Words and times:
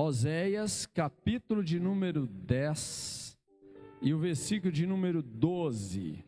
Oséias, 0.00 0.86
capítulo 0.86 1.64
de 1.64 1.80
número 1.80 2.24
10 2.24 3.36
e 4.00 4.14
o 4.14 4.18
versículo 4.20 4.70
de 4.70 4.86
número 4.86 5.20
12. 5.20 6.24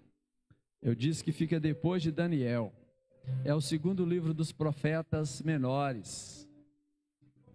Eu 0.82 0.92
disse 0.92 1.22
que 1.22 1.30
fica 1.30 1.60
depois 1.60 2.02
de 2.02 2.10
Daniel. 2.10 2.72
É 3.44 3.54
o 3.54 3.60
segundo 3.60 4.04
livro 4.04 4.34
dos 4.34 4.50
profetas 4.50 5.40
menores. 5.42 6.48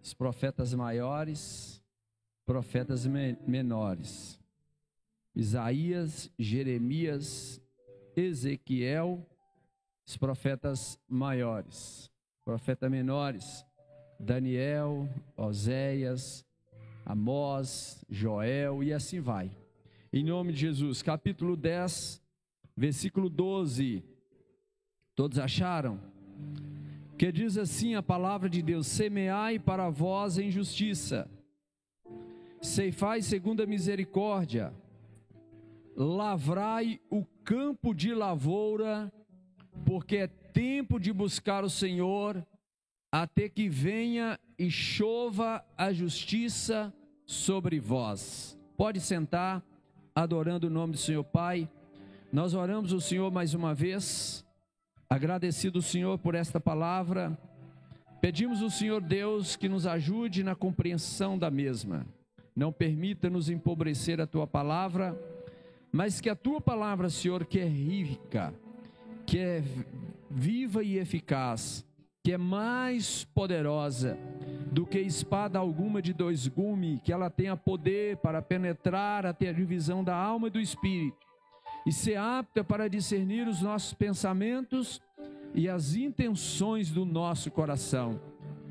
Os 0.01 0.13
profetas 0.13 0.73
maiores, 0.73 1.83
profetas 2.45 3.05
me 3.05 3.37
menores. 3.45 4.39
Isaías, 5.35 6.31
Jeremias, 6.39 7.61
Ezequiel, 8.15 9.27
os 10.07 10.15
profetas 10.15 10.97
maiores. 11.09 12.09
Profetas 12.45 12.89
menores, 12.89 13.65
Daniel, 14.19 15.09
Oséias, 15.35 16.45
Amós, 17.05 18.03
Joel 18.09 18.83
e 18.83 18.91
assim 18.91 19.19
vai. 19.19 19.51
Em 20.11 20.23
nome 20.23 20.53
de 20.53 20.59
Jesus, 20.61 21.01
capítulo 21.01 21.55
10, 21.55 22.21
versículo 22.75 23.29
12. 23.29 24.03
Todos 25.15 25.37
acharam? 25.37 25.99
Que 27.17 27.31
diz 27.31 27.57
assim 27.57 27.95
a 27.95 28.03
palavra 28.03 28.49
de 28.49 28.61
Deus: 28.61 28.87
Semeai 28.87 29.59
para 29.59 29.89
vós 29.89 30.37
em 30.37 30.49
justiça, 30.49 31.29
ceifai 32.61 33.21
segundo 33.21 33.61
a 33.61 33.65
misericórdia, 33.65 34.73
lavrai 35.95 36.99
o 37.09 37.23
campo 37.43 37.93
de 37.93 38.13
lavoura, 38.13 39.11
porque 39.85 40.17
é 40.17 40.27
tempo 40.27 40.99
de 40.99 41.13
buscar 41.13 41.63
o 41.63 41.69
Senhor, 41.69 42.45
até 43.11 43.47
que 43.47 43.69
venha 43.69 44.39
e 44.57 44.69
chova 44.69 45.63
a 45.77 45.93
justiça 45.93 46.93
sobre 47.25 47.79
vós. 47.79 48.57
Pode 48.77 48.99
sentar, 48.99 49.63
adorando 50.13 50.67
o 50.67 50.69
nome 50.69 50.93
do 50.93 50.97
Senhor 50.97 51.23
Pai. 51.23 51.69
Nós 52.31 52.53
oramos 52.53 52.91
o 52.91 52.99
Senhor 52.99 53.31
mais 53.31 53.53
uma 53.53 53.73
vez, 53.73 54.45
agradecido 55.09 55.79
o 55.79 55.81
Senhor 55.81 56.17
por 56.17 56.35
esta 56.35 56.59
palavra. 56.59 57.37
Pedimos 58.19 58.61
o 58.61 58.69
Senhor 58.69 59.01
Deus 59.01 59.55
que 59.55 59.69
nos 59.69 59.85
ajude 59.85 60.43
na 60.43 60.55
compreensão 60.55 61.37
da 61.37 61.51
mesma. 61.51 62.05
Não 62.55 62.71
permita 62.71 63.29
nos 63.29 63.49
empobrecer 63.49 64.19
a 64.19 64.27
tua 64.27 64.47
palavra, 64.47 65.17
mas 65.91 66.19
que 66.19 66.29
a 66.29 66.35
tua 66.35 66.59
palavra, 66.59 67.09
Senhor, 67.09 67.45
que 67.45 67.59
é 67.59 67.65
rica, 67.65 68.53
que 69.25 69.37
é 69.37 69.63
viva 70.29 70.83
e 70.83 70.97
eficaz, 70.97 71.84
que 72.25 72.33
é 72.33 72.39
mais 72.39 73.23
poderosa 73.23 74.17
do 74.71 74.83
que 74.83 74.97
espada 74.99 75.59
alguma 75.59 76.01
de 76.01 76.11
dois 76.11 76.47
gumes, 76.47 76.99
que 77.03 77.13
ela 77.13 77.29
tenha 77.29 77.55
poder 77.55 78.17
para 78.17 78.41
penetrar 78.41 79.27
até 79.27 79.49
a 79.49 79.53
divisão 79.53 80.03
da 80.03 80.15
alma 80.15 80.47
e 80.47 80.49
do 80.49 80.59
espírito, 80.59 81.19
e 81.85 81.91
ser 81.91 82.17
apta 82.17 82.63
para 82.63 82.87
discernir 82.87 83.47
os 83.47 83.61
nossos 83.61 83.93
pensamentos 83.93 84.99
e 85.53 85.69
as 85.69 85.93
intenções 85.93 86.89
do 86.89 87.05
nosso 87.05 87.51
coração, 87.51 88.19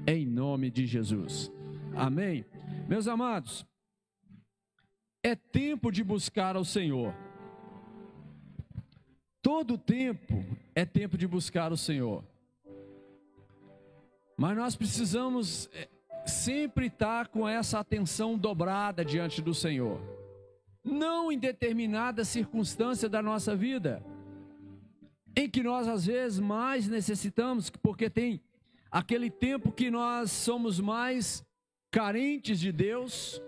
em 0.05 0.27
nome 0.27 0.69
de 0.69 0.85
Jesus. 0.85 1.49
Amém. 1.95 2.45
Meus 2.89 3.07
amados, 3.07 3.65
é 5.23 5.37
tempo 5.37 5.93
de 5.93 6.03
buscar 6.03 6.57
ao 6.57 6.65
Senhor. 6.65 7.15
Todo 9.41 9.79
tempo 9.79 10.45
é 10.75 10.85
tempo 10.85 11.17
de 11.17 11.29
buscar 11.29 11.71
o 11.73 11.77
Senhor. 11.77 12.34
Mas 14.37 14.57
nós 14.57 14.77
precisamos 14.77 15.69
eh, 15.73 15.89
sempre 16.27 16.87
estar 16.87 17.29
com 17.29 17.49
essa 17.49 17.79
atenção 17.79 18.37
dobrada 18.37 19.05
diante 19.05 19.41
do 19.41 19.55
Senhor. 19.55 20.01
Não 20.83 21.31
em 21.31 21.39
determinada 21.39 22.25
circunstância 22.25 23.09
da 23.09 23.23
nossa 23.23 23.55
vida, 23.55 24.05
em 25.37 25.49
que 25.49 25.63
nós 25.63 25.89
às 25.89 26.07
vezes 26.07 26.39
mais 26.39 26.89
necessitamos, 26.89 27.71
porque 27.71 28.11
tem 28.11 28.41
aquele 28.91 29.31
tempo 29.31 29.73
que 29.73 29.91
nós 29.91 30.31
somos 30.31 30.79
mais 30.79 31.45
carentes 31.91 32.59
de 32.59 32.71
Deus, 32.71 33.41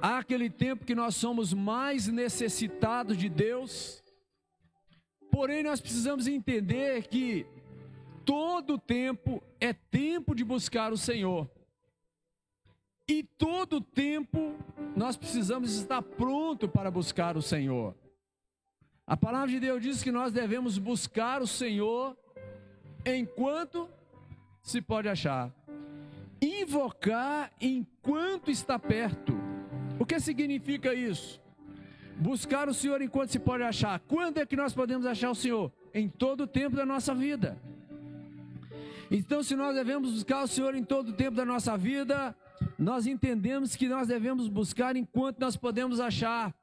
há 0.00 0.18
aquele 0.18 0.50
tempo 0.50 0.84
que 0.84 0.94
nós 0.94 1.14
somos 1.14 1.52
mais 1.52 2.08
necessitados 2.08 3.16
de 3.16 3.28
Deus. 3.28 4.02
Porém, 5.30 5.62
nós 5.62 5.80
precisamos 5.80 6.26
entender 6.26 7.06
que 7.06 7.46
todo 8.24 8.78
tempo 8.78 9.42
é 9.60 9.72
tempo 9.72 10.34
de 10.34 10.44
buscar 10.44 10.92
o 10.92 10.96
Senhor. 10.96 11.48
E 13.08 13.22
todo 13.22 13.80
tempo 13.80 14.56
nós 14.96 15.16
precisamos 15.16 15.76
estar 15.76 16.00
pronto 16.00 16.68
para 16.68 16.90
buscar 16.90 17.36
o 17.36 17.42
Senhor. 17.42 17.94
A 19.06 19.16
palavra 19.16 19.50
de 19.50 19.60
Deus 19.60 19.82
diz 19.82 20.02
que 20.02 20.10
nós 20.10 20.32
devemos 20.32 20.78
buscar 20.78 21.42
o 21.42 21.46
Senhor 21.46 22.16
enquanto 23.04 23.88
se 24.62 24.80
pode 24.80 25.08
achar. 25.08 25.52
Invocar 26.40 27.52
enquanto 27.60 28.50
está 28.50 28.78
perto. 28.78 29.34
O 29.98 30.06
que 30.06 30.18
significa 30.18 30.94
isso? 30.94 31.40
Buscar 32.16 32.68
o 32.68 32.74
Senhor 32.74 33.02
enquanto 33.02 33.30
se 33.30 33.38
pode 33.38 33.62
achar. 33.62 34.00
Quando 34.00 34.38
é 34.38 34.46
que 34.46 34.56
nós 34.56 34.72
podemos 34.72 35.04
achar 35.04 35.30
o 35.30 35.34
Senhor? 35.34 35.70
Em 35.92 36.08
todo 36.08 36.44
o 36.44 36.46
tempo 36.46 36.74
da 36.74 36.86
nossa 36.86 37.14
vida. 37.14 37.58
Então, 39.10 39.42
se 39.42 39.54
nós 39.54 39.74
devemos 39.74 40.12
buscar 40.12 40.44
o 40.44 40.48
Senhor 40.48 40.74
em 40.74 40.84
todo 40.84 41.08
o 41.10 41.12
tempo 41.12 41.36
da 41.36 41.44
nossa 41.44 41.76
vida, 41.76 42.34
nós 42.78 43.06
entendemos 43.06 43.76
que 43.76 43.88
nós 43.88 44.08
devemos 44.08 44.48
buscar 44.48 44.96
enquanto 44.96 45.38
nós 45.40 45.56
podemos 45.56 46.00
achar. 46.00 46.54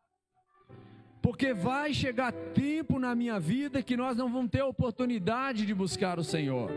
Porque 1.22 1.54
vai 1.54 1.94
chegar 1.94 2.32
tempo 2.32 2.98
na 2.98 3.14
minha 3.14 3.40
vida 3.40 3.84
que 3.84 3.96
nós 3.96 4.18
não 4.18 4.32
vamos 4.32 4.50
ter 4.50 4.64
oportunidade 4.64 5.66
de 5.66 5.74
buscar 5.74 6.18
o 6.18 6.24
Senhor. 6.24 6.72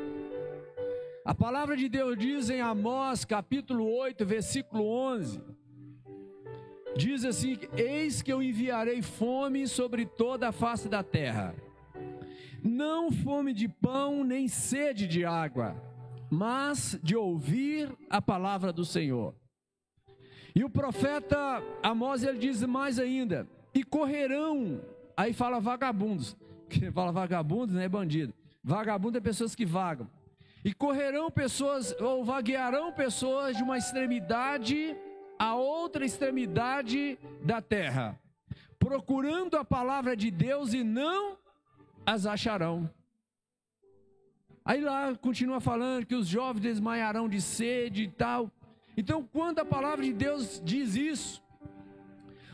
A 1.25 1.35
palavra 1.35 1.77
de 1.77 1.89
Deus 1.89 2.19
diz 2.19 2.51
em 2.51 2.61
Amós, 2.61 3.25
capítulo 3.25 3.91
8, 3.91 4.27
versículo 4.27 4.85
11: 4.87 5.41
Diz 6.95 7.25
assim: 7.25 7.59
Eis 7.75 8.21
que 8.21 8.31
eu 8.31 8.43
enviarei 8.43 9.01
fome 9.01 9.67
sobre 9.67 10.05
toda 10.05 10.49
a 10.49 10.53
face 10.53 10.89
da 10.89 11.03
terra 11.03 11.55
não 12.65 13.13
fome 13.13 13.53
de 13.53 13.69
pão, 13.69 14.25
nem 14.25 14.49
sede 14.49 15.07
de 15.07 15.25
água, 15.25 15.77
mas 16.31 16.99
de 17.03 17.15
ouvir 17.15 17.93
a 18.09 18.21
palavra 18.21 18.73
do 18.73 18.85
Senhor. 18.85 19.35
E 20.55 20.65
o 20.65 20.71
profeta 20.71 21.63
Amós 21.83 22.25
ele 22.25 22.39
diz 22.39 22.63
mais 22.63 22.99
ainda: 22.99 23.47
e 23.75 23.85
correrão, 23.85 24.81
aí 25.17 25.33
fala 25.33 25.61
vagabundos, 25.61 26.37
que 26.69 26.91
fala 26.91 27.13
vagabundos 27.13 27.75
não 27.75 27.83
é 27.83 27.89
bandido, 27.89 28.33
vagabundo 28.63 29.19
é 29.19 29.21
pessoas 29.21 29.55
que 29.55 29.67
vagam. 29.67 30.09
E 30.65 30.73
correrão 30.73 31.31
pessoas, 31.31 31.95
ou 32.01 32.25
vaguearão 32.25 32.91
pessoas 32.91 33.55
de 33.55 33.63
uma 33.63 33.77
extremidade 33.77 34.97
a 35.39 35.55
outra 35.55 36.05
extremidade 36.05 37.19
da 37.43 37.61
terra, 37.61 38.19
procurando 38.79 39.57
a 39.57 39.65
palavra 39.65 40.17
de 40.17 40.31
Deus 40.31 40.73
e 40.73 40.83
não 40.83 41.37
as 42.07 42.27
acharão. 42.27 42.91
Aí 44.65 44.81
lá 44.81 45.15
continua 45.15 45.61
falando 45.61 46.07
que 46.07 46.15
os 46.15 46.27
jovens 46.27 46.63
desmaiarão 46.63 47.29
de 47.29 47.41
sede 47.41 48.05
e 48.05 48.09
tal. 48.09 48.51
Então, 48.97 49.29
quando 49.33 49.59
a 49.59 49.65
palavra 49.65 50.05
de 50.05 50.13
Deus 50.13 50.61
diz 50.65 50.95
isso, 50.95 51.43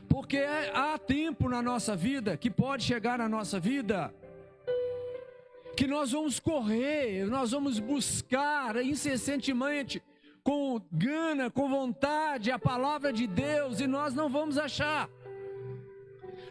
porque 0.08 0.38
há 0.74 0.98
tempo 0.98 1.48
na 1.48 1.62
nossa 1.62 1.94
vida 1.94 2.36
que 2.36 2.50
pode 2.50 2.82
chegar 2.82 3.18
na 3.18 3.28
nossa 3.28 3.60
vida 3.60 4.12
que 5.76 5.86
nós 5.86 6.10
vamos 6.10 6.40
correr, 6.40 7.26
nós 7.26 7.52
vamos 7.52 7.78
buscar 7.78 8.84
incessantemente 8.84 10.02
com 10.42 10.80
gana, 10.90 11.50
com 11.50 11.68
vontade 11.68 12.50
a 12.50 12.58
palavra 12.58 13.12
de 13.12 13.26
Deus 13.26 13.80
e 13.80 13.86
nós 13.86 14.14
não 14.14 14.28
vamos 14.28 14.58
achar. 14.58 15.08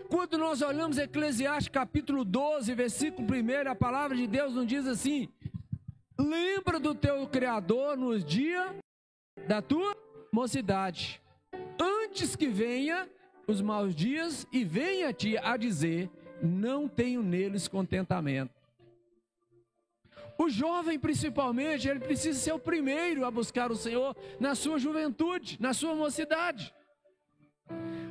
Quando 0.09 0.39
nós 0.39 0.63
olhamos 0.63 0.97
Eclesiastes 0.97 1.69
capítulo 1.69 2.25
12, 2.25 2.73
versículo 2.73 3.27
1, 3.31 3.69
a 3.69 3.75
palavra 3.75 4.17
de 4.17 4.25
Deus 4.25 4.55
nos 4.55 4.65
diz 4.65 4.87
assim: 4.87 5.29
Lembra 6.17 6.79
do 6.79 6.95
teu 6.95 7.27
Criador 7.27 7.95
nos 7.95 8.25
dias 8.25 8.73
da 9.47 9.61
tua 9.61 9.95
mocidade, 10.31 11.21
antes 11.79 12.35
que 12.35 12.47
venha 12.47 13.07
os 13.47 13.61
maus 13.61 13.93
dias 13.93 14.47
e 14.51 14.63
venha 14.63 15.13
te 15.13 15.37
a 15.37 15.55
dizer: 15.55 16.09
Não 16.41 16.87
tenho 16.87 17.21
neles 17.21 17.67
contentamento. 17.67 18.59
O 20.39 20.49
jovem, 20.49 20.97
principalmente, 20.97 21.87
ele 21.87 21.99
precisa 21.99 22.39
ser 22.39 22.53
o 22.53 22.59
primeiro 22.59 23.25
a 23.25 23.29
buscar 23.29 23.71
o 23.71 23.75
Senhor 23.75 24.17
na 24.39 24.55
sua 24.55 24.79
juventude, 24.79 25.55
na 25.59 25.71
sua 25.71 25.93
mocidade. 25.93 26.73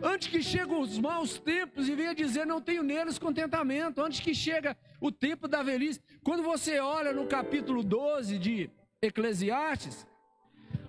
Antes 0.02 0.28
que 0.28 0.43
cheguem 0.43 0.81
os 0.81 0.99
maus 0.99 1.38
tempos 1.38 1.88
e 1.88 1.94
venha 1.94 2.14
dizer 2.14 2.46
não 2.46 2.60
tenho 2.60 2.82
neles 2.82 3.19
contentamento. 3.19 4.00
Antes 4.00 4.20
que 4.20 4.34
chega 4.34 4.76
o 5.00 5.10
tempo 5.10 5.49
da 5.49 5.62
velhice. 5.62 6.00
Quando 6.22 6.43
você 6.43 6.78
olha 6.78 7.12
no 7.12 7.26
capítulo 7.26 7.82
12 7.82 8.38
de 8.38 8.70
Eclesiastes, 9.02 10.06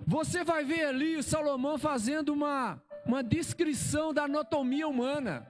Você 0.06 0.42
vai 0.42 0.64
ver 0.64 0.86
ali 0.86 1.22
Salomão 1.22 1.78
fazendo 1.78 2.32
uma, 2.32 2.82
uma 3.06 3.22
descrição 3.22 4.12
da 4.12 4.24
anatomia 4.24 4.88
humana. 4.88 5.46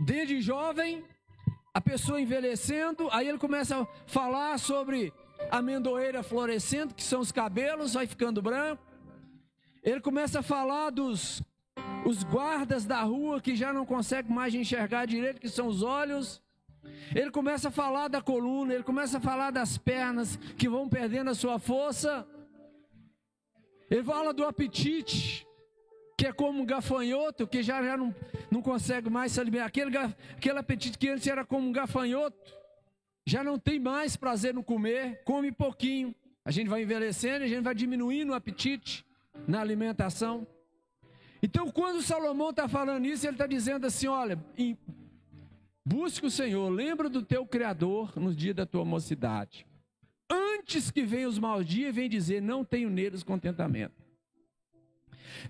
Desde 0.00 0.40
jovem, 0.40 1.04
a 1.74 1.82
pessoa 1.82 2.18
envelhecendo, 2.18 3.08
aí 3.12 3.28
ele 3.28 3.36
começa 3.36 3.82
a 3.82 3.86
falar 4.06 4.58
sobre 4.58 5.12
a 5.50 5.58
amendoeira 5.58 6.22
florescendo, 6.22 6.94
que 6.94 7.02
são 7.02 7.20
os 7.20 7.30
cabelos, 7.30 7.92
vai 7.92 8.06
ficando 8.06 8.40
branco. 8.40 8.82
Ele 9.82 10.00
começa 10.00 10.38
a 10.38 10.42
falar 10.42 10.88
dos 10.88 11.42
os 12.04 12.22
guardas 12.22 12.84
da 12.84 13.00
rua 13.02 13.40
que 13.40 13.56
já 13.56 13.72
não 13.72 13.86
conseguem 13.86 14.32
mais 14.32 14.54
enxergar 14.54 15.06
direito, 15.06 15.40
que 15.40 15.48
são 15.48 15.66
os 15.66 15.82
olhos. 15.82 16.42
Ele 17.14 17.30
começa 17.30 17.68
a 17.68 17.70
falar 17.70 18.08
da 18.08 18.20
coluna, 18.20 18.74
ele 18.74 18.82
começa 18.82 19.18
a 19.18 19.20
falar 19.20 19.50
das 19.50 19.78
pernas 19.78 20.36
que 20.58 20.68
vão 20.68 20.88
perdendo 20.88 21.30
a 21.30 21.34
sua 21.34 21.58
força. 21.58 22.26
Ele 23.90 24.04
fala 24.04 24.34
do 24.34 24.44
apetite, 24.44 25.46
que 26.16 26.26
é 26.26 26.32
como 26.32 26.60
um 26.60 26.66
gafanhoto, 26.66 27.46
que 27.46 27.62
já, 27.62 27.82
já 27.82 27.96
não, 27.96 28.14
não 28.50 28.60
consegue 28.60 29.08
mais 29.08 29.32
se 29.32 29.40
alimentar. 29.40 29.66
Aquele, 29.66 29.96
aquele 29.96 30.58
apetite 30.58 30.98
que 30.98 31.08
antes 31.08 31.26
era 31.26 31.44
como 31.44 31.66
um 31.66 31.72
gafanhoto, 31.72 32.52
já 33.26 33.42
não 33.42 33.58
tem 33.58 33.80
mais 33.80 34.16
prazer 34.16 34.52
no 34.52 34.62
comer, 34.62 35.22
come 35.24 35.50
pouquinho. 35.50 36.14
A 36.44 36.50
gente 36.50 36.68
vai 36.68 36.82
envelhecendo, 36.82 37.44
a 37.44 37.48
gente 37.48 37.62
vai 37.62 37.74
diminuindo 37.74 38.32
o 38.32 38.34
apetite 38.34 39.06
na 39.48 39.60
alimentação. 39.60 40.46
Então, 41.44 41.70
quando 41.70 42.00
Salomão 42.00 42.48
está 42.48 42.66
falando 42.66 43.04
isso, 43.04 43.26
ele 43.26 43.34
está 43.34 43.46
dizendo 43.46 43.86
assim: 43.86 44.06
olha, 44.06 44.42
busque 45.84 46.24
o 46.24 46.30
Senhor, 46.30 46.70
lembra 46.70 47.06
do 47.10 47.22
teu 47.22 47.44
Criador 47.44 48.18
no 48.18 48.34
dia 48.34 48.54
da 48.54 48.64
tua 48.64 48.82
mocidade. 48.82 49.66
Antes 50.30 50.90
que 50.90 51.02
venham 51.02 51.28
os 51.28 51.38
maus 51.38 51.66
dias, 51.66 51.94
vem 51.94 52.08
dizer: 52.08 52.40
não 52.40 52.64
tenho 52.64 52.88
neles 52.88 53.22
contentamento. 53.22 54.02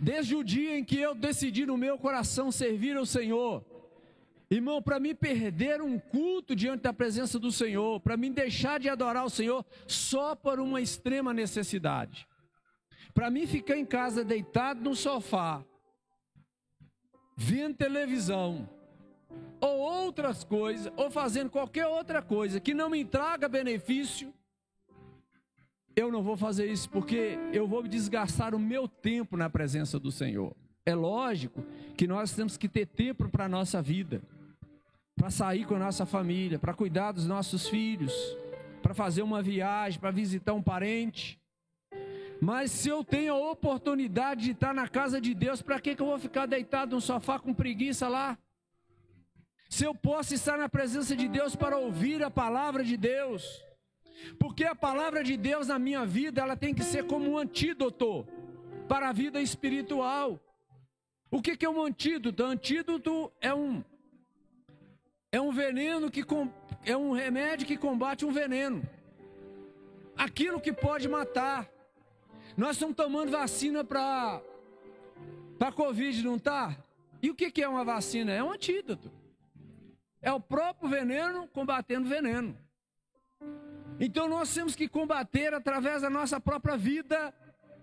Desde 0.01 0.35
o 0.35 0.43
dia 0.43 0.77
em 0.77 0.83
que 0.83 0.99
eu 0.99 1.15
decidi 1.15 1.65
no 1.65 1.77
meu 1.77 1.97
coração 1.97 2.51
servir 2.51 2.97
ao 2.97 3.07
Senhor, 3.07 3.65
irmão, 4.51 4.83
para 4.83 4.99
me 4.99 5.15
perder 5.15 5.81
um 5.81 5.97
culto 5.97 6.57
diante 6.57 6.83
da 6.83 6.93
presença 6.93 7.39
do 7.39 7.53
Senhor, 7.53 8.01
para 8.01 8.17
me 8.17 8.31
deixar 8.31 8.81
de 8.81 8.89
adorar 8.89 9.25
o 9.25 9.31
Senhor 9.31 9.65
só 9.87 10.35
por 10.35 10.59
uma 10.59 10.81
extrema 10.81 11.33
necessidade, 11.33 12.27
para 13.15 13.31
mim 13.31 13.47
ficar 13.47 13.77
em 13.77 13.87
casa 13.87 14.25
deitado 14.25 14.81
no 14.81 14.97
sofá, 14.97 15.65
vendo 17.37 17.77
televisão, 17.77 18.69
ou 19.61 19.79
outras 19.79 20.45
coisas, 20.45 20.93
ou 20.97 21.11
fazendo 21.11 21.51
qualquer 21.51 21.87
outra 21.87 22.21
coisa 22.21 22.61
que 22.61 22.75
não 22.75 22.91
me 22.91 23.05
traga 23.05 23.49
benefício, 23.49 24.33
eu 25.97 26.11
não 26.11 26.23
vou 26.23 26.37
fazer 26.37 26.71
isso 26.71 26.91
porque 26.91 27.39
eu 27.53 27.67
vou 27.67 27.83
desgastar 27.83 28.55
o 28.55 28.59
meu 28.59 28.89
tempo 28.89 29.37
na 29.37 29.49
presença 29.49 29.99
do 29.99 30.11
Senhor. 30.11 30.55
É 30.85 30.95
lógico 30.95 31.65
que 31.97 32.07
nós 32.07 32.33
temos 32.33 32.57
que 32.57 32.69
ter 32.69 32.87
tempo 32.87 33.29
para 33.29 33.45
a 33.45 33.49
nossa 33.49 33.81
vida, 33.81 34.21
para 35.17 35.31
sair 35.31 35.65
com 35.65 35.77
a 35.77 35.79
nossa 35.79 36.05
família, 36.05 36.59
para 36.59 36.75
cuidar 36.75 37.13
dos 37.13 37.27
nossos 37.27 37.69
filhos, 37.69 38.13
para 38.83 38.93
fazer 38.93 39.23
uma 39.23 39.41
viagem, 39.41 39.99
para 39.99 40.11
visitar 40.11 40.53
um 40.53 40.63
parente. 40.63 41.41
Mas 42.41 42.71
se 42.71 42.89
eu 42.89 43.03
tenho 43.05 43.35
a 43.35 43.51
oportunidade 43.51 44.45
de 44.45 44.51
estar 44.53 44.75
na 44.75 44.89
casa 44.89 45.21
de 45.21 45.35
Deus, 45.35 45.63
para 45.63 45.81
que, 45.81 45.95
que 45.95 46.03
eu 46.03 46.07
vou 46.07 46.19
ficar 46.19 46.47
deitado 46.47 46.95
no 46.95 47.01
sofá 47.01 47.39
com 47.39 47.55
preguiça 47.55 48.09
lá? 48.09 48.39
Se 49.69 49.85
eu 49.85 49.95
posso 49.95 50.35
estar 50.35 50.59
na 50.59 50.69
presença 50.69 51.17
de 51.17 51.27
Deus 51.27 51.57
para 51.57 51.79
ouvir 51.79 52.23
a 52.23 52.31
palavra 52.31 52.85
de 52.85 52.97
Deus, 52.97 53.63
porque 54.39 54.65
a 54.65 54.75
palavra 54.75 55.25
de 55.25 55.37
Deus 55.37 55.69
na 55.69 55.79
minha 55.79 56.05
vida, 56.05 56.41
ela 56.41 56.57
tem 56.57 56.75
que 56.75 56.85
ser 56.85 57.07
como 57.07 57.31
um 57.31 57.39
antídoto 57.39 58.27
para 58.89 59.09
a 59.09 59.13
vida 59.13 59.41
espiritual. 59.41 60.41
O 61.31 61.43
que, 61.43 61.57
que 61.57 61.67
é 61.67 61.69
um 61.69 61.83
antídoto? 61.83 62.45
Antídoto 62.45 63.33
é 63.41 63.53
um 63.53 63.83
é 65.33 65.41
um 65.41 65.51
veneno 65.51 66.09
que 66.09 66.25
é 66.85 66.97
um 66.97 67.11
remédio 67.11 67.67
que 67.67 67.77
combate 67.77 68.25
um 68.25 68.31
veneno. 68.31 68.89
Aquilo 70.17 70.61
que 70.61 70.73
pode 70.73 71.09
matar. 71.09 71.69
Nós 72.57 72.77
estamos 72.77 72.95
tomando 72.95 73.31
vacina 73.31 73.83
para 73.85 74.41
para 75.59 75.73
Covid, 75.73 76.23
não 76.25 76.39
tá? 76.39 76.77
E 77.23 77.31
o 77.31 77.35
que, 77.35 77.51
que 77.51 77.63
é 77.63 77.69
uma 77.69 77.85
vacina? 77.85 78.33
É 78.33 78.43
um 78.43 78.53
antídoto. 78.53 79.11
É 80.21 80.33
o 80.33 80.41
próprio 80.41 80.89
veneno 80.89 81.49
combatendo 81.49 82.09
veneno. 82.09 82.59
Então 83.99 84.29
nós 84.29 84.53
temos 84.53 84.75
que 84.75 84.89
combater 84.89 85.55
através 85.55 86.03
da 86.03 86.11
nossa 86.11 86.41
própria 86.41 86.77
vida 86.77 87.33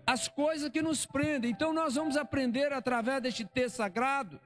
as 0.06 0.28
coisas 0.28 0.70
que 0.70 0.82
nos 0.82 1.06
prendem. 1.06 1.50
Então 1.50 1.72
nós 1.72 1.94
vamos 1.94 2.16
aprender 2.16 2.72
através 2.72 3.22
deste 3.22 3.44
texto 3.44 3.76
sagrado 3.76 4.40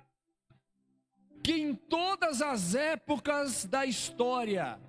que 1.43 1.53
em 1.53 1.75
todas 1.75 2.43
as 2.43 2.75
épocas 2.75 3.65
da 3.65 3.87
história 3.87 4.81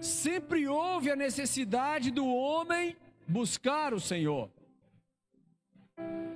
sempre 0.00 0.66
houve 0.66 1.10
a 1.10 1.16
necessidade 1.16 2.10
do 2.10 2.26
homem 2.26 2.96
buscar 3.26 3.92
o 3.92 4.00
Senhor. 4.00 4.50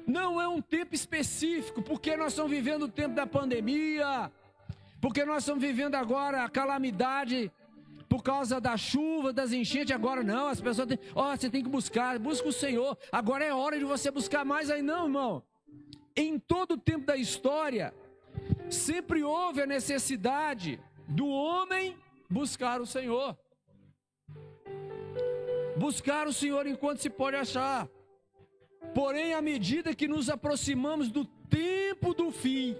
Não 0.06 0.40
é 0.40 0.48
um 0.48 0.60
tempo 0.60 0.94
específico, 0.94 1.82
porque 1.82 2.16
nós 2.16 2.32
estamos 2.32 2.50
vivendo 2.50 2.84
o 2.84 2.88
tempo 2.88 3.14
da 3.14 3.26
pandemia, 3.26 4.30
porque 5.00 5.24
nós 5.24 5.42
estamos 5.42 5.62
vivendo 5.62 5.94
agora 5.94 6.44
a 6.44 6.48
calamidade 6.48 7.50
por 8.08 8.22
causa 8.24 8.60
da 8.60 8.76
chuva, 8.76 9.32
das 9.32 9.52
enchentes. 9.52 9.94
Agora 9.94 10.22
não, 10.22 10.48
as 10.48 10.60
pessoas 10.60 10.88
têm, 10.88 10.98
ó, 11.14 11.32
oh, 11.32 11.36
você 11.36 11.48
tem 11.48 11.62
que 11.62 11.68
buscar, 11.68 12.18
busca 12.18 12.48
o 12.48 12.52
Senhor. 12.52 12.98
Agora 13.12 13.44
é 13.44 13.54
hora 13.54 13.78
de 13.78 13.84
você 13.84 14.10
buscar 14.10 14.44
mais 14.44 14.70
aí, 14.70 14.82
não, 14.82 15.04
irmão. 15.04 15.42
Em 16.16 16.38
todo 16.38 16.72
o 16.72 16.78
tempo 16.78 17.06
da 17.06 17.16
história, 17.16 17.94
sempre 18.68 19.22
houve 19.22 19.62
a 19.62 19.66
necessidade 19.66 20.80
do 21.06 21.28
homem 21.28 21.96
buscar 22.28 22.80
o 22.80 22.86
Senhor 22.86 23.36
buscar 25.80 26.28
o 26.28 26.32
Senhor 26.32 26.66
enquanto 26.66 26.98
se 27.00 27.08
pode 27.08 27.36
achar. 27.36 27.88
Porém, 28.94 29.32
à 29.32 29.40
medida 29.40 29.94
que 29.94 30.06
nos 30.06 30.28
aproximamos 30.28 31.10
do 31.10 31.24
tempo 31.24 32.12
do 32.12 32.30
fim, 32.30 32.76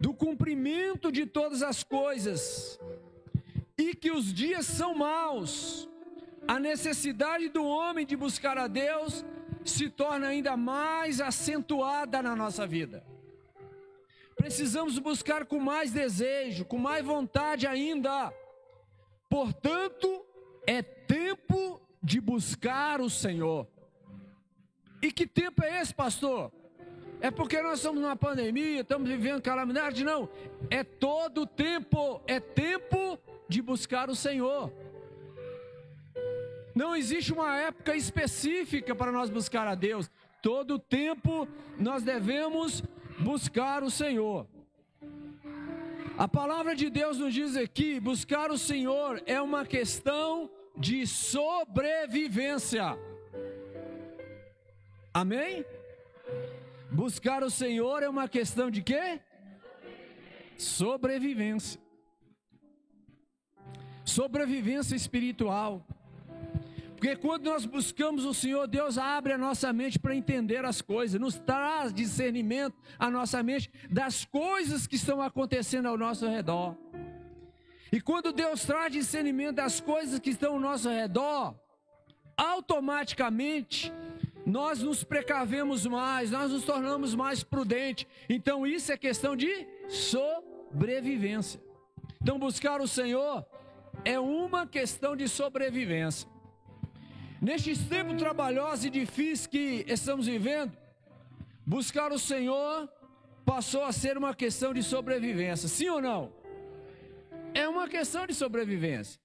do 0.00 0.12
cumprimento 0.12 1.12
de 1.12 1.24
todas 1.24 1.62
as 1.62 1.84
coisas, 1.84 2.78
e 3.78 3.94
que 3.94 4.10
os 4.10 4.34
dias 4.34 4.66
são 4.66 4.96
maus, 4.96 5.88
a 6.46 6.58
necessidade 6.58 7.48
do 7.48 7.64
homem 7.64 8.04
de 8.04 8.16
buscar 8.16 8.58
a 8.58 8.66
Deus 8.66 9.24
se 9.64 9.88
torna 9.88 10.26
ainda 10.26 10.56
mais 10.56 11.20
acentuada 11.20 12.20
na 12.20 12.34
nossa 12.34 12.66
vida. 12.66 13.06
Precisamos 14.34 14.98
buscar 14.98 15.46
com 15.46 15.60
mais 15.60 15.92
desejo, 15.92 16.64
com 16.64 16.78
mais 16.78 17.04
vontade 17.04 17.64
ainda. 17.64 18.32
Portanto, 19.30 20.26
é 20.66 20.82
tempo 20.82 21.80
de 22.02 22.20
buscar 22.20 23.00
o 23.00 23.08
Senhor. 23.08 23.66
E 25.02 25.12
que 25.12 25.26
tempo 25.26 25.62
é 25.62 25.80
esse, 25.80 25.94
pastor? 25.94 26.50
É 27.20 27.30
porque 27.30 27.60
nós 27.62 27.78
estamos 27.78 28.02
numa 28.02 28.16
pandemia, 28.16 28.82
estamos 28.82 29.08
vivendo 29.08 29.40
calamidade? 29.40 30.04
Não. 30.04 30.28
É 30.70 30.84
todo 30.84 31.46
tempo, 31.46 32.20
é 32.26 32.38
tempo 32.38 33.18
de 33.48 33.62
buscar 33.62 34.10
o 34.10 34.14
Senhor. 34.14 34.72
Não 36.74 36.94
existe 36.96 37.32
uma 37.32 37.56
época 37.56 37.94
específica 37.94 38.94
para 38.94 39.12
nós 39.12 39.30
buscar 39.30 39.66
a 39.66 39.74
Deus. 39.74 40.10
Todo 40.42 40.78
tempo 40.78 41.48
nós 41.78 42.02
devemos 42.02 42.82
buscar 43.18 43.82
o 43.82 43.90
Senhor. 43.90 44.46
A 46.16 46.28
palavra 46.28 46.76
de 46.76 46.88
Deus 46.88 47.18
nos 47.18 47.34
diz 47.34 47.56
aqui: 47.56 47.98
buscar 47.98 48.52
o 48.52 48.58
Senhor 48.58 49.20
é 49.26 49.40
uma 49.42 49.66
questão 49.66 50.48
de 50.76 51.06
sobrevivência. 51.06 52.96
Amém? 55.12 55.64
Buscar 56.90 57.42
o 57.42 57.50
Senhor 57.50 58.02
é 58.04 58.08
uma 58.08 58.28
questão 58.28 58.70
de 58.70 58.80
quê? 58.80 59.20
Sobrevivência. 60.56 61.80
Sobrevivência 64.04 64.94
espiritual. 64.94 65.84
Porque 67.04 67.16
quando 67.16 67.44
nós 67.44 67.66
buscamos 67.66 68.24
o 68.24 68.32
Senhor, 68.32 68.66
Deus 68.66 68.96
abre 68.96 69.34
a 69.34 69.36
nossa 69.36 69.70
mente 69.74 69.98
para 69.98 70.16
entender 70.16 70.64
as 70.64 70.80
coisas, 70.80 71.20
nos 71.20 71.34
traz 71.34 71.92
discernimento 71.92 72.74
à 72.98 73.10
nossa 73.10 73.42
mente 73.42 73.70
das 73.90 74.24
coisas 74.24 74.86
que 74.86 74.96
estão 74.96 75.20
acontecendo 75.20 75.84
ao 75.84 75.98
nosso 75.98 76.26
redor. 76.26 76.74
E 77.92 78.00
quando 78.00 78.32
Deus 78.32 78.64
traz 78.64 78.90
discernimento 78.90 79.56
das 79.56 79.82
coisas 79.82 80.18
que 80.18 80.30
estão 80.30 80.54
ao 80.54 80.58
nosso 80.58 80.88
redor, 80.88 81.54
automaticamente 82.38 83.92
nós 84.46 84.80
nos 84.80 85.04
precavemos 85.04 85.84
mais, 85.84 86.30
nós 86.30 86.50
nos 86.52 86.64
tornamos 86.64 87.14
mais 87.14 87.44
prudentes. 87.44 88.06
Então 88.30 88.66
isso 88.66 88.90
é 88.90 88.96
questão 88.96 89.36
de 89.36 89.68
sobrevivência. 89.90 91.60
Então 92.22 92.38
buscar 92.38 92.80
o 92.80 92.88
Senhor 92.88 93.44
é 94.06 94.18
uma 94.18 94.66
questão 94.66 95.14
de 95.14 95.28
sobrevivência. 95.28 96.32
Nestes 97.40 97.78
tempos 97.88 98.16
trabalhosos 98.16 98.84
e 98.84 98.90
difíceis 98.90 99.46
que 99.46 99.84
estamos 99.86 100.26
vivendo, 100.26 100.76
buscar 101.66 102.12
o 102.12 102.18
Senhor 102.18 102.88
passou 103.44 103.84
a 103.84 103.92
ser 103.92 104.16
uma 104.16 104.34
questão 104.34 104.72
de 104.72 104.82
sobrevivência, 104.82 105.68
sim 105.68 105.88
ou 105.88 106.00
não? 106.00 106.32
É 107.52 107.68
uma 107.68 107.88
questão 107.88 108.26
de 108.26 108.34
sobrevivência. 108.34 109.20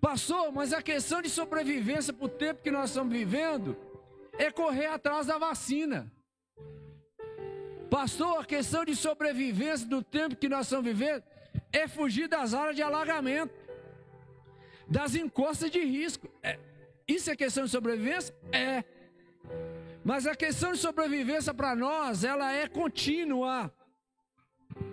Passou, 0.00 0.52
mas 0.52 0.72
a 0.72 0.80
questão 0.80 1.20
de 1.20 1.28
sobrevivência 1.28 2.12
para 2.12 2.24
o 2.24 2.28
tempo 2.28 2.62
que 2.62 2.70
nós 2.70 2.90
estamos 2.90 3.12
vivendo 3.12 3.76
é 4.38 4.50
correr 4.50 4.86
atrás 4.86 5.26
da 5.26 5.38
vacina. 5.38 6.10
Passou, 7.90 8.38
a 8.38 8.44
questão 8.44 8.84
de 8.84 8.94
sobrevivência 8.94 9.86
do 9.86 10.02
tempo 10.02 10.36
que 10.36 10.48
nós 10.48 10.66
estamos 10.66 10.84
vivendo 10.84 11.24
é 11.72 11.88
fugir 11.88 12.28
das 12.28 12.54
áreas 12.54 12.76
de 12.76 12.82
alagamento, 12.82 13.52
das 14.88 15.14
encostas 15.14 15.70
de 15.70 15.80
risco. 15.80 16.28
É, 16.42 16.58
isso 17.08 17.30
é 17.30 17.36
questão 17.36 17.64
de 17.64 17.70
sobrevivência? 17.70 18.34
É. 18.52 18.84
Mas 20.04 20.26
a 20.26 20.34
questão 20.34 20.72
de 20.72 20.78
sobrevivência 20.78 21.54
para 21.54 21.74
nós, 21.74 22.22
ela 22.22 22.52
é 22.52 22.68
contínua. 22.68 23.74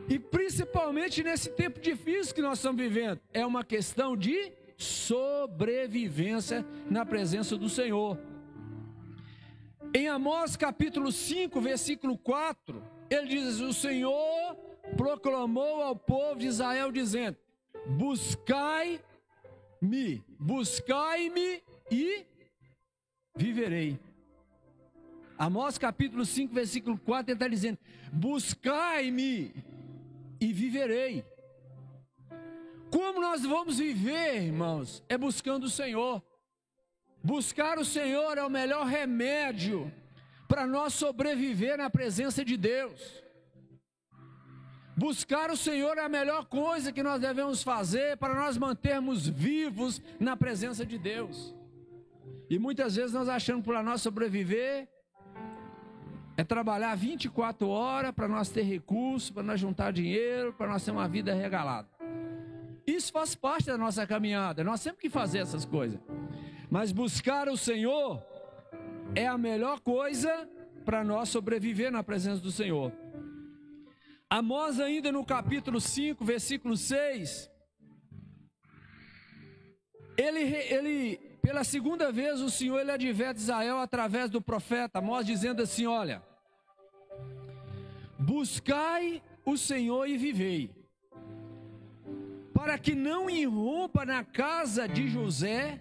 E 0.08 0.18
principalmente 0.18 1.22
nesse 1.22 1.50
tempo 1.50 1.80
difícil 1.80 2.34
que 2.34 2.42
nós 2.42 2.60
estamos 2.60 2.82
vivendo, 2.82 3.20
é 3.34 3.46
uma 3.46 3.66
questão 3.66 4.16
de 4.16 4.54
sobrevivência 4.78 6.66
na 6.90 7.06
presença 7.06 7.58
do 7.58 7.68
Senhor. 7.68 8.18
Em 9.94 10.08
Amós 10.08 10.56
capítulo 10.56 11.12
5, 11.12 11.60
versículo 11.60 12.18
4, 12.18 12.82
ele 13.10 13.28
diz: 13.28 13.60
O 13.60 13.74
Senhor 13.74 14.56
proclamou 14.96 15.82
ao 15.82 15.96
povo 15.96 16.40
de 16.40 16.48
Israel, 16.48 16.92
dizendo: 16.92 17.38
Buscai-me, 17.88 19.02
buscai-me 20.40 21.64
e 21.90 22.26
viverei. 23.36 24.00
Amós 25.38 25.78
capítulo 25.78 26.26
5, 26.26 26.54
versículo 26.54 26.98
4, 26.98 27.32
ele 27.32 27.36
está 27.36 27.48
dizendo: 27.48 27.78
Buscai-me 28.12 29.54
e 30.40 30.54
viverei. 30.54 31.26
Como 32.90 33.20
nós 33.20 33.44
vamos 33.44 33.80
viver, 33.80 34.44
irmãos? 34.44 35.04
É 35.10 35.18
buscando 35.18 35.66
o 35.66 35.70
Senhor. 35.70 36.24
Buscar 37.22 37.78
o 37.78 37.84
Senhor 37.86 38.38
é 38.38 38.44
o 38.44 38.50
melhor 38.50 38.86
remédio 38.86 39.92
para 40.48 40.66
nós 40.66 40.94
sobreviver 40.94 41.78
na 41.78 41.90
presença 41.90 42.46
de 42.46 42.56
Deus. 42.56 43.24
Buscar 44.96 45.52
o 45.52 45.58
Senhor 45.58 45.98
é 45.98 46.06
a 46.06 46.10
melhor 46.10 46.46
coisa 46.46 46.94
que 46.94 47.04
nós 47.04 47.20
devemos 47.20 47.62
fazer 47.62 48.16
para 48.16 48.34
nós 48.34 48.58
mantermos 48.58 49.28
vivos 49.28 50.02
na 50.20 50.38
presença 50.38 50.86
de 50.86 50.98
Deus. 50.98 51.54
E 52.50 52.60
muitas 52.60 52.96
vezes 52.96 53.14
nós 53.14 53.28
achamos 53.28 53.66
para 53.66 53.82
nós 53.82 54.02
sobreviver 54.02 54.88
é 56.38 56.44
trabalhar 56.44 56.94
24 56.96 57.68
horas 57.68 58.12
para 58.12 58.28
nós 58.28 58.50
ter 58.50 58.64
recursos, 58.64 59.30
para 59.30 59.44
nós 59.44 59.60
juntar 59.60 59.92
dinheiro, 59.92 60.54
para 60.54 60.68
nós 60.68 60.84
ter 60.84 60.92
uma 60.92 61.08
vida 61.08 61.34
regalada. 61.34 61.88
Isso 62.86 63.12
faz 63.12 63.34
parte 63.34 63.68
da 63.68 63.78
nossa 63.78 64.06
caminhada, 64.06 64.64
nós 64.64 64.84
temos 64.84 65.00
que 65.00 65.10
fazer 65.10 65.40
essas 65.40 65.66
coisas. 65.66 66.00
Mas 66.70 66.92
buscar 66.92 67.48
o 67.48 67.56
Senhor 67.56 68.22
é 69.16 69.26
a 69.26 69.38
melhor 69.38 69.80
coisa 69.80 70.48
para 70.84 71.04
nós 71.04 71.30
sobreviver 71.30 71.92
na 71.92 72.04
presença 72.04 72.42
do 72.42 72.52
Senhor. 72.52 72.92
Amós, 74.30 74.80
ainda 74.80 75.12
no 75.12 75.26
capítulo 75.26 75.80
5, 75.80 76.24
versículo 76.26 76.76
6, 76.76 77.50
ele, 80.18 80.40
ele, 80.40 81.35
pela 81.46 81.64
segunda 81.64 82.12
vez, 82.12 82.42
o 82.42 82.50
Senhor 82.50 82.80
ele 82.80 82.92
adverte 82.92 83.40
Israel 83.40 83.78
através 83.78 84.32
do 84.32 84.42
profeta 84.42 84.98
Amós, 84.98 85.28
dizendo 85.28 85.62
assim: 85.62 85.86
Olha, 85.86 86.24
buscai 88.18 89.22
o 89.46 89.56
Senhor 89.56 90.10
e 90.10 90.18
vivei, 90.18 90.72
para 92.52 92.80
que 92.80 92.96
não 92.96 93.30
irrompa 93.30 94.04
na 94.04 94.24
casa 94.24 94.88
de 94.88 95.08
José 95.08 95.80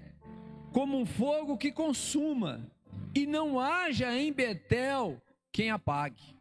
como 0.71 1.01
um 1.01 1.07
fogo 1.07 1.57
que 1.57 1.73
consuma, 1.73 2.71
e 3.15 3.27
não 3.27 3.59
haja 3.59 4.15
em 4.15 4.31
Betel 4.31 5.19
quem 5.51 5.71
apague. 5.71 6.37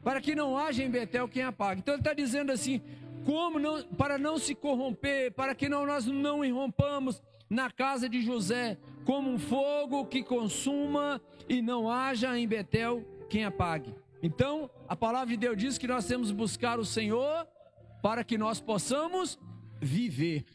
Para 0.00 0.20
que 0.20 0.36
não 0.36 0.56
haja 0.56 0.84
em 0.84 0.90
Betel 0.90 1.26
quem 1.26 1.42
apague. 1.42 1.80
Então 1.80 1.94
ele 1.94 2.02
está 2.02 2.14
dizendo 2.14 2.52
assim: 2.52 2.80
como 3.24 3.58
não, 3.58 3.82
para 3.82 4.16
não 4.16 4.38
se 4.38 4.54
corromper, 4.54 5.32
para 5.32 5.56
que 5.56 5.68
não, 5.68 5.84
nós 5.84 6.06
não 6.06 6.44
irrompamos 6.44 7.20
na 7.52 7.70
casa 7.70 8.08
de 8.08 8.22
José 8.22 8.78
como 9.04 9.30
um 9.30 9.38
fogo 9.38 10.06
que 10.06 10.22
consuma 10.22 11.20
e 11.46 11.60
não 11.60 11.90
haja 11.90 12.36
em 12.38 12.48
Betel 12.48 13.04
quem 13.28 13.44
apague. 13.44 13.94
Então, 14.22 14.70
a 14.88 14.96
palavra 14.96 15.28
de 15.28 15.36
Deus 15.36 15.58
diz 15.58 15.76
que 15.76 15.86
nós 15.86 16.06
temos 16.06 16.30
que 16.30 16.36
buscar 16.36 16.78
o 16.78 16.84
Senhor 16.84 17.46
para 18.02 18.24
que 18.24 18.38
nós 18.38 18.58
possamos 18.58 19.38
viver. 19.78 20.46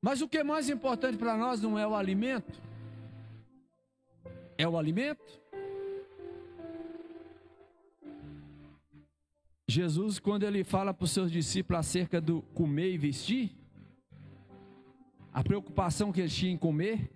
Mas 0.00 0.22
o 0.22 0.28
que 0.28 0.38
é 0.38 0.44
mais 0.44 0.70
importante 0.70 1.18
para 1.18 1.36
nós 1.36 1.60
não 1.60 1.78
é 1.78 1.86
o 1.86 1.94
alimento? 1.94 2.58
É 4.56 4.66
o 4.66 4.78
alimento? 4.78 5.40
Jesus, 9.68 10.18
quando 10.18 10.44
ele 10.44 10.64
fala 10.64 10.94
para 10.94 11.04
os 11.04 11.10
seus 11.10 11.30
discípulos 11.30 11.80
acerca 11.80 12.18
do 12.18 12.40
comer 12.54 12.92
e 12.92 12.98
vestir, 12.98 13.59
a 15.32 15.42
preocupação 15.42 16.12
que 16.12 16.20
eles 16.20 16.34
tinham 16.34 16.54
em 16.54 16.58
comer, 16.58 17.10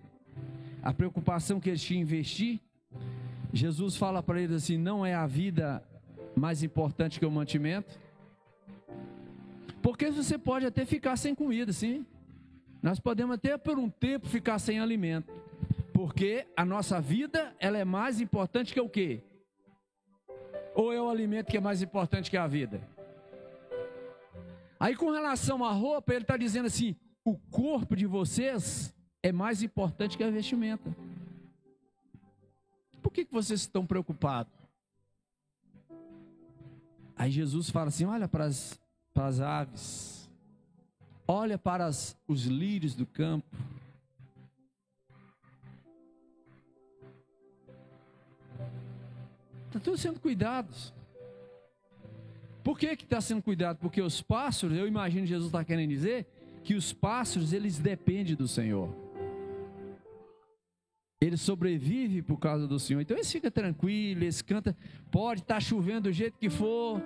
a 0.81 0.93
preocupação 0.93 1.59
que 1.59 1.69
eles 1.69 1.83
tinham 1.83 2.01
em 2.01 2.05
vestir, 2.05 2.61
Jesus 3.51 3.95
fala 3.95 4.21
para 4.23 4.41
eles 4.41 4.55
assim: 4.55 4.77
não 4.77 5.05
é 5.05 5.13
a 5.13 5.27
vida 5.27 5.83
mais 6.35 6.63
importante 6.63 7.19
que 7.19 7.25
o 7.25 7.31
mantimento, 7.31 7.99
porque 9.81 10.11
você 10.11 10.37
pode 10.37 10.65
até 10.65 10.85
ficar 10.85 11.15
sem 11.17 11.35
comida, 11.35 11.71
sim. 11.71 12.05
Nós 12.81 12.99
podemos 12.99 13.35
até 13.35 13.57
por 13.57 13.79
um 13.79 13.89
tempo 13.89 14.27
ficar 14.27 14.59
sem 14.59 14.79
alimento, 14.79 15.33
porque 15.93 16.45
a 16.55 16.63
nossa 16.63 17.01
vida 17.01 17.55
ela 17.59 17.77
é 17.77 17.85
mais 17.85 18.19
importante 18.21 18.73
que 18.73 18.79
o 18.79 18.89
quê? 18.89 19.23
Ou 20.75 20.91
é 20.91 21.01
o 21.01 21.09
alimento 21.09 21.47
que 21.47 21.57
é 21.57 21.61
mais 21.61 21.81
importante 21.81 22.29
que 22.29 22.37
a 22.37 22.45
vida? 22.45 22.81
Aí 24.79 24.95
com 24.95 25.09
relação 25.09 25.63
à 25.63 25.71
roupa, 25.71 26.13
ele 26.13 26.23
está 26.23 26.35
dizendo 26.37 26.65
assim: 26.65 26.95
o 27.25 27.37
corpo 27.51 27.93
de 27.93 28.05
vocês 28.05 28.95
é 29.21 29.33
mais 29.33 29.61
importante 29.61 30.15
que 30.15 30.23
a 30.23 30.31
vestimenta. 30.31 30.95
Por 33.01 33.11
que, 33.11 33.25
que 33.25 33.33
vocês 33.33 33.59
estão 33.59 33.85
preocupados? 33.85 34.53
Aí 37.17 37.29
Jesus 37.29 37.69
fala 37.69 37.89
assim: 37.89 38.05
olha 38.05 38.27
para 38.27 38.45
as, 38.45 38.79
para 39.13 39.25
as 39.25 39.39
aves 39.41 40.15
olha 41.27 41.57
para 41.57 41.85
as, 41.85 42.17
os 42.27 42.45
lírios 42.45 42.95
do 42.95 43.05
campo. 43.05 43.55
Está 49.67 49.79
tudo 49.79 49.97
sendo 49.97 50.19
cuidados. 50.19 50.93
Por 52.63 52.79
que 52.79 52.87
está 52.87 53.21
sendo 53.21 53.43
cuidado? 53.43 53.77
Porque 53.77 54.01
os 54.01 54.21
pássaros, 54.21 54.77
eu 54.77 54.87
imagino 54.87 55.25
Jesus 55.25 55.47
está 55.49 55.63
querendo 55.63 55.89
dizer 55.89 56.25
que 56.65 56.73
os 56.73 56.91
pássaros 56.91 57.53
eles 57.53 57.77
dependem 57.77 58.35
do 58.35 58.47
Senhor. 58.47 58.89
Eles 61.21 61.39
sobrevivem 61.39 62.23
por 62.23 62.37
causa 62.39 62.67
do 62.67 62.79
Senhor. 62.79 63.01
Então 63.01 63.15
eles 63.15 63.31
ficam 63.31 63.51
tranquilos, 63.51 64.23
eles 64.23 64.41
cantam. 64.41 64.75
Pode 65.11 65.41
estar 65.41 65.55
tá 65.55 65.59
chovendo 65.59 66.09
do 66.09 66.11
jeito 66.11 66.39
que 66.39 66.49
for, 66.49 66.99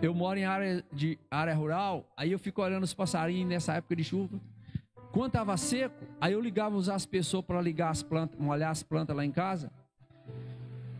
eu 0.00 0.14
moro 0.14 0.38
em 0.38 0.46
área, 0.46 0.82
de, 0.90 1.18
área 1.30 1.54
rural, 1.54 2.10
aí 2.16 2.32
eu 2.32 2.38
fico 2.38 2.62
olhando 2.62 2.84
os 2.84 2.94
passarinhos 2.94 3.46
nessa 3.46 3.74
época 3.74 3.94
de 3.94 4.02
chuva. 4.02 4.40
Quando 5.12 5.28
estava 5.28 5.56
seco, 5.58 5.94
aí 6.18 6.32
eu 6.32 6.40
ligava 6.40 6.78
as 6.92 7.04
pessoas 7.04 7.44
para 7.44 7.60
ligar 7.60 7.90
as 7.90 8.02
plantas, 8.02 8.40
molhar 8.40 8.70
as 8.70 8.82
plantas 8.82 9.14
lá 9.14 9.24
em 9.26 9.30
casa. 9.30 9.70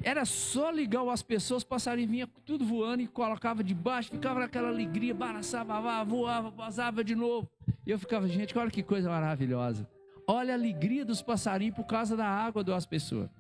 Era 0.03 0.27
só 0.27 0.71
ligar 0.71 1.09
as 1.09 1.23
pessoas, 1.23 1.63
os 1.63 1.69
passarinhos 1.69 2.11
vinham 2.11 2.29
tudo 2.45 2.65
voando 2.65 3.03
e 3.03 3.07
colocava 3.07 3.65
debaixo, 3.65 4.11
ficava 4.11 4.41
naquela 4.41 4.69
alegria, 4.69 5.15
baraçava, 5.15 6.05
voava, 6.05 6.53
passava 6.53 7.03
de 7.03 7.15
novo. 7.15 7.51
E 7.87 7.91
eu 7.93 7.99
ficava, 7.99 8.27
gente, 8.27 8.59
olha 8.59 8.71
que 8.71 8.83
coisa 8.83 9.09
maravilhosa. 9.09 9.89
Olha 10.27 10.55
a 10.55 10.57
alegria 10.57 11.05
dos 11.05 11.23
passarinhos 11.23 11.77
por 11.77 11.85
causa 11.85 12.17
da 12.17 12.27
água 12.27 12.65
das 12.65 12.85
pessoas. 12.85 13.31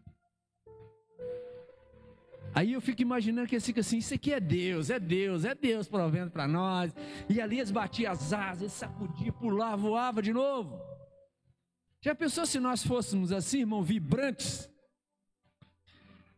Aí 2.55 2.73
eu 2.73 2.81
fico 2.81 3.03
imaginando 3.03 3.49
que 3.49 3.57
eles 3.57 3.67
ficam 3.67 3.81
assim: 3.81 3.99
isso 3.99 4.15
aqui 4.15 4.33
é 4.33 4.41
Deus, 4.41 4.89
é 4.89 4.99
Deus, 5.01 5.45
é 5.45 5.55
Deus 5.55 5.89
provendo 5.89 6.31
para 6.31 6.47
nós. 6.47 6.95
E 7.29 7.41
ali 7.41 7.59
eles 7.59 7.73
batiam 7.73 8.13
as 8.13 8.33
asas, 8.33 8.63
eles 8.63 8.73
sacudiam, 8.73 9.35
pulavam, 9.35 9.91
voavam 9.91 10.23
de 10.23 10.33
novo. 10.33 10.81
Já 12.01 12.15
pensou 12.15 12.47
se 12.47 12.61
nós 12.61 12.87
fôssemos 12.87 13.33
assim, 13.33 13.61
irmão, 13.61 13.83
vibrantes? 13.83 14.71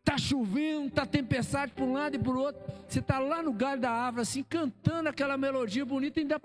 Tá 0.03 0.17
chovendo, 0.17 0.89
tá 0.89 1.05
tempestade 1.05 1.71
por 1.73 1.83
um 1.83 1.93
lado 1.93 2.15
e 2.15 2.19
por 2.19 2.35
outro. 2.35 2.59
Você 2.87 3.01
tá 3.01 3.19
lá 3.19 3.43
no 3.43 3.53
galho 3.53 3.79
da 3.79 3.91
árvore, 3.91 4.23
assim, 4.23 4.41
cantando 4.41 5.07
aquela 5.07 5.37
melodia 5.37 5.85
bonita, 5.85 6.19
e 6.19 6.25
dá 6.25 6.39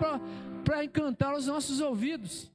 para 0.65 0.85
encantar 0.85 1.35
os 1.35 1.47
nossos 1.47 1.81
ouvidos. 1.81 2.51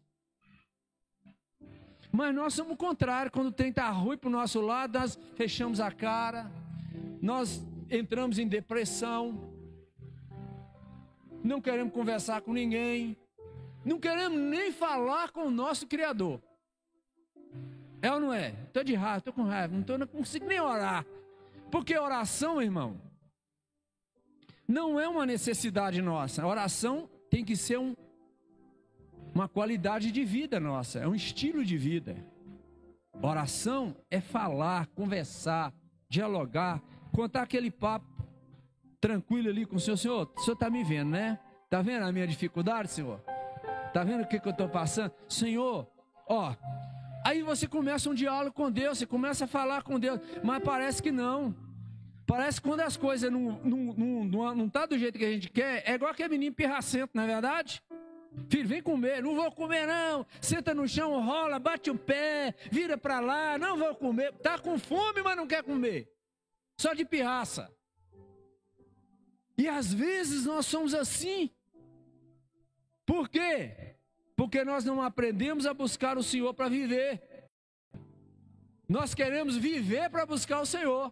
Mas 2.12 2.34
nós 2.34 2.54
somos 2.54 2.74
o 2.74 2.78
contrário, 2.78 3.32
quando 3.32 3.52
tem 3.52 3.72
tá 3.72 3.90
ruim 3.90 4.18
para 4.18 4.28
o 4.28 4.32
nosso 4.32 4.60
lado, 4.60 4.98
nós 4.98 5.18
fechamos 5.36 5.80
a 5.80 5.92
cara, 5.92 6.52
nós 7.22 7.64
entramos 7.90 8.40
em 8.40 8.48
depressão, 8.48 9.54
não 11.44 11.62
queremos 11.62 11.94
conversar 11.94 12.42
com 12.42 12.52
ninguém, 12.52 13.16
não 13.86 14.00
queremos 14.00 14.40
nem 14.40 14.72
falar 14.72 15.32
com 15.32 15.46
o 15.46 15.52
nosso 15.52 15.86
Criador. 15.86 16.42
É 18.02 18.12
ou 18.12 18.20
não 18.20 18.34
é? 18.34 18.54
Estou 18.68 18.84
de 18.84 18.96
raiva, 18.96 19.18
estou 19.20 19.34
com 19.34 19.44
raiva, 19.44 19.76
não, 19.76 19.84
tô, 19.84 19.98
não 19.98 20.08
consigo 20.08 20.48
nem 20.48 20.60
orar. 20.60 21.06
Porque 21.70 21.98
oração, 21.98 22.62
irmão, 22.62 23.00
não 24.68 25.00
é 25.00 25.08
uma 25.08 25.26
necessidade 25.26 26.02
nossa. 26.02 26.46
Oração 26.46 27.10
tem 27.30 27.44
que 27.46 27.56
ser 27.56 27.78
um, 27.78 27.96
uma 29.34 29.48
qualidade 29.48 30.12
de 30.12 30.24
vida 30.24 30.60
nossa, 30.60 31.00
é 31.00 31.08
um 31.08 31.16
estilo 31.16 31.64
de 31.64 31.78
vida. 31.78 32.18
Oração 33.22 33.96
é 34.10 34.22
falar, 34.22 34.88
conversar, 34.88 35.74
dialogar, 36.08 36.82
contar 37.12 37.44
aquele 37.44 37.70
papo 37.70 38.08
tranquilo 39.00 39.50
ali 39.50 39.66
com 39.66 39.76
o 39.76 39.80
Senhor. 39.80 39.98
Senhor, 39.98 40.32
o 40.36 40.40
Senhor 40.42 40.54
está 40.54 40.70
me 40.70 40.84
vendo, 40.84 41.12
né? 41.12 41.40
Está 41.66 41.82
vendo 41.82 42.04
a 42.04 42.12
minha 42.12 42.28
dificuldade, 42.28 42.90
Senhor? 42.90 43.22
Está 43.88 44.04
vendo 44.04 44.24
o 44.24 44.28
que, 44.28 44.40
que 44.40 44.48
eu 44.48 44.52
estou 44.52 44.70
passando? 44.70 45.12
Senhor, 45.28 45.88
ó. 46.28 46.56
Aí 47.26 47.42
você 47.44 47.68
começa 47.68 48.10
um 48.10 48.14
diálogo 48.14 48.56
com 48.56 48.72
Deus, 48.72 48.98
você 48.98 49.06
começa 49.06 49.46
a 49.46 49.48
falar 49.48 49.84
com 49.84 50.00
Deus, 50.00 50.20
mas 50.44 50.64
parece 50.64 51.04
que 51.04 51.12
não. 51.12 51.54
Parece 52.30 52.62
que 52.62 52.68
quando 52.68 52.82
as 52.82 52.96
coisas 52.96 53.32
não, 53.32 53.60
não, 53.64 53.78
não, 53.98 54.24
não, 54.24 54.56
não 54.56 54.70
tá 54.70 54.86
do 54.86 54.96
jeito 55.00 55.18
que 55.18 55.26
a 55.26 55.32
gente 55.32 55.50
quer, 55.50 55.82
é 55.84 55.96
igual 55.96 56.12
aquele 56.12 56.30
menino 56.30 56.54
pirracento, 56.54 57.10
não 57.16 57.24
é 57.24 57.26
verdade? 57.26 57.82
Filho, 58.48 58.70
vem 58.70 58.84
comer, 58.84 59.24
não 59.24 59.34
vou 59.34 59.52
comer 59.52 59.88
não. 59.88 60.24
Senta 60.40 60.72
no 60.72 60.88
chão, 60.88 61.26
rola, 61.26 61.58
bate 61.58 61.90
o 61.90 61.98
pé, 61.98 62.54
vira 62.72 63.00
para 63.00 63.20
lá, 63.20 63.58
não 63.58 63.76
vou 63.80 63.96
comer. 63.96 64.32
Tá 64.34 64.60
com 64.60 64.78
fome, 64.78 65.24
mas 65.24 65.36
não 65.36 65.48
quer 65.48 65.64
comer. 65.64 66.08
Só 66.78 66.94
de 66.94 67.04
pirraça. 67.04 67.76
E 69.58 69.68
às 69.68 69.92
vezes 69.92 70.46
nós 70.46 70.68
somos 70.68 70.94
assim. 70.94 71.50
Por 73.08 73.28
quê? 73.28 73.96
Porque 74.36 74.64
nós 74.64 74.86
não 74.86 75.02
aprendemos 75.02 75.66
a 75.66 75.74
buscar 75.74 76.16
o 76.16 76.22
Senhor 76.22 76.54
para 76.54 76.70
viver. 76.70 77.50
Nós 78.88 79.16
queremos 79.16 79.58
viver 79.58 80.12
para 80.12 80.28
buscar 80.28 80.62
o 80.62 80.66
Senhor. 80.68 81.12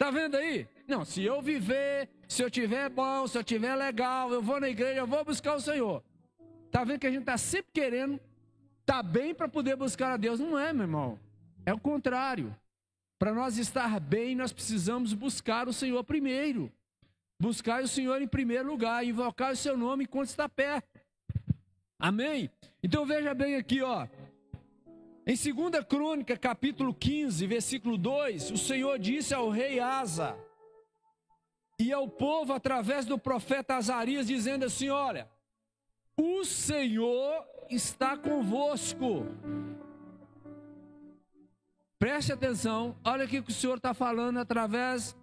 Tá 0.00 0.10
vendo 0.10 0.34
aí? 0.34 0.66
Não, 0.88 1.04
se 1.04 1.22
eu 1.22 1.42
viver, 1.42 2.08
se 2.26 2.42
eu 2.42 2.50
tiver 2.50 2.88
bom, 2.88 3.26
se 3.26 3.36
eu 3.36 3.44
tiver 3.44 3.74
legal, 3.74 4.32
eu 4.32 4.40
vou 4.40 4.58
na 4.58 4.66
igreja, 4.66 5.00
eu 5.00 5.06
vou 5.06 5.22
buscar 5.22 5.54
o 5.54 5.60
Senhor. 5.60 6.02
Tá 6.70 6.84
vendo 6.84 7.00
que 7.00 7.06
a 7.06 7.10
gente 7.10 7.24
tá 7.24 7.36
sempre 7.36 7.70
querendo 7.70 8.18
tá 8.86 9.02
bem 9.02 9.34
para 9.34 9.46
poder 9.46 9.76
buscar 9.76 10.14
a 10.14 10.16
Deus? 10.16 10.40
Não 10.40 10.58
é, 10.58 10.72
meu 10.72 10.84
irmão. 10.84 11.20
É 11.66 11.74
o 11.74 11.78
contrário. 11.78 12.56
Para 13.18 13.34
nós 13.34 13.58
estar 13.58 14.00
bem, 14.00 14.34
nós 14.34 14.54
precisamos 14.54 15.12
buscar 15.12 15.68
o 15.68 15.72
Senhor 15.72 16.02
primeiro. 16.02 16.72
Buscar 17.38 17.82
o 17.82 17.88
Senhor 17.88 18.22
em 18.22 18.26
primeiro 18.26 18.70
lugar, 18.70 19.04
invocar 19.04 19.52
o 19.52 19.56
seu 19.56 19.76
nome 19.76 20.04
enquanto 20.04 20.28
está 20.28 20.48
perto. 20.48 20.98
Amém? 21.98 22.48
Então 22.82 23.04
veja 23.04 23.34
bem 23.34 23.54
aqui, 23.56 23.82
ó. 23.82 24.08
Em 25.26 25.34
2 25.34 25.84
Crônica, 25.84 26.36
capítulo 26.36 26.94
15, 26.94 27.46
versículo 27.46 27.98
2, 27.98 28.52
o 28.52 28.56
Senhor 28.56 28.98
disse 28.98 29.34
ao 29.34 29.50
rei 29.50 29.78
Asa 29.78 30.36
e 31.78 31.92
ao 31.92 32.08
povo 32.08 32.54
através 32.54 33.04
do 33.04 33.18
profeta 33.18 33.76
Azarias, 33.76 34.26
dizendo 34.26 34.64
assim: 34.64 34.88
Olha, 34.88 35.30
o 36.16 36.44
Senhor 36.44 37.44
está 37.68 38.16
convosco. 38.16 39.26
Preste 41.98 42.32
atenção, 42.32 42.96
olha 43.04 43.26
o 43.26 43.28
que 43.28 43.40
o 43.40 43.52
Senhor 43.52 43.76
está 43.76 43.92
falando 43.92 44.38
através 44.38 45.14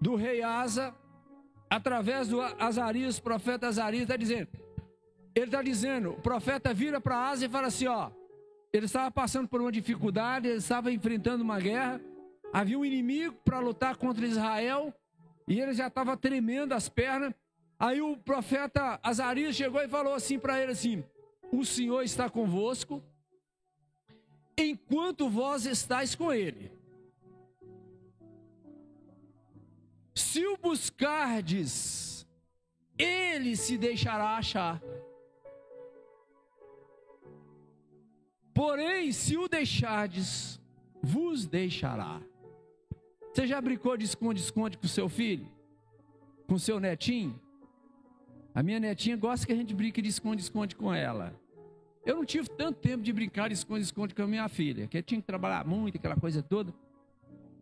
do 0.00 0.16
rei 0.16 0.42
Asa, 0.42 0.94
através 1.68 2.28
do 2.28 2.40
Azarias, 2.40 3.20
profeta 3.20 3.68
Azarias, 3.68 4.04
está 4.04 4.16
dizendo: 4.16 4.48
ele 5.36 5.44
está 5.44 5.60
dizendo, 5.60 6.12
o 6.12 6.20
profeta 6.22 6.72
vira 6.72 6.98
para 6.98 7.28
Asa 7.28 7.44
e 7.44 7.48
fala 7.48 7.66
assim: 7.66 7.86
ó, 7.86 8.10
ele 8.72 8.86
estava 8.86 9.10
passando 9.10 9.46
por 9.46 9.60
uma 9.60 9.70
dificuldade, 9.70 10.48
ele 10.48 10.56
estava 10.56 10.90
enfrentando 10.90 11.44
uma 11.44 11.60
guerra, 11.60 12.00
havia 12.50 12.78
um 12.78 12.84
inimigo 12.84 13.36
para 13.44 13.58
lutar 13.58 13.96
contra 13.96 14.26
Israel, 14.26 14.94
e 15.46 15.60
ele 15.60 15.74
já 15.74 15.88
estava 15.88 16.16
tremendo 16.16 16.72
as 16.72 16.88
pernas. 16.88 17.34
Aí 17.78 18.00
o 18.00 18.16
profeta 18.16 18.98
Azarias 19.02 19.54
chegou 19.54 19.82
e 19.82 19.88
falou 19.88 20.14
assim 20.14 20.38
para 20.38 20.58
ele 20.58 20.72
assim: 20.72 21.04
O 21.52 21.66
Senhor 21.66 22.02
está 22.02 22.30
convosco, 22.30 23.04
enquanto 24.56 25.28
vós 25.28 25.66
estáis 25.66 26.14
com 26.14 26.32
ele. 26.32 26.72
Se 30.14 30.46
o 30.46 30.56
buscardes, 30.56 32.26
ele 32.98 33.54
se 33.54 33.76
deixará 33.76 34.38
achar. 34.38 34.80
Porém, 38.56 39.12
se 39.12 39.36
o 39.36 39.46
deixardes, 39.46 40.58
vos 41.02 41.46
deixará. 41.46 42.22
Você 43.30 43.46
já 43.46 43.60
brincou 43.60 43.98
de 43.98 44.06
esconde-esconde 44.06 44.78
com 44.78 44.88
seu 44.88 45.10
filho? 45.10 45.46
Com 46.48 46.58
seu 46.58 46.80
netinho? 46.80 47.38
A 48.54 48.62
minha 48.62 48.80
netinha 48.80 49.14
gosta 49.14 49.46
que 49.46 49.52
a 49.52 49.56
gente 49.56 49.74
brinque 49.74 50.00
de 50.00 50.08
esconde-esconde 50.08 50.74
com 50.74 50.90
ela. 50.90 51.38
Eu 52.06 52.16
não 52.16 52.24
tive 52.24 52.48
tanto 52.48 52.80
tempo 52.80 53.02
de 53.02 53.12
brincar 53.12 53.48
de 53.48 53.54
esconde-esconde 53.54 54.14
com 54.14 54.22
a 54.22 54.26
minha 54.26 54.48
filha, 54.48 54.86
que 54.86 54.96
eu 54.96 55.02
tinha 55.02 55.20
que 55.20 55.26
trabalhar 55.26 55.66
muito, 55.66 55.98
aquela 55.98 56.16
coisa 56.16 56.42
toda. 56.42 56.72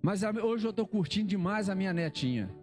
Mas 0.01 0.23
hoje 0.23 0.65
eu 0.65 0.71
estou 0.71 0.87
curtindo 0.87 1.27
demais 1.27 1.69
a 1.69 1.75
minha 1.75 1.93
netinha. 1.93 2.55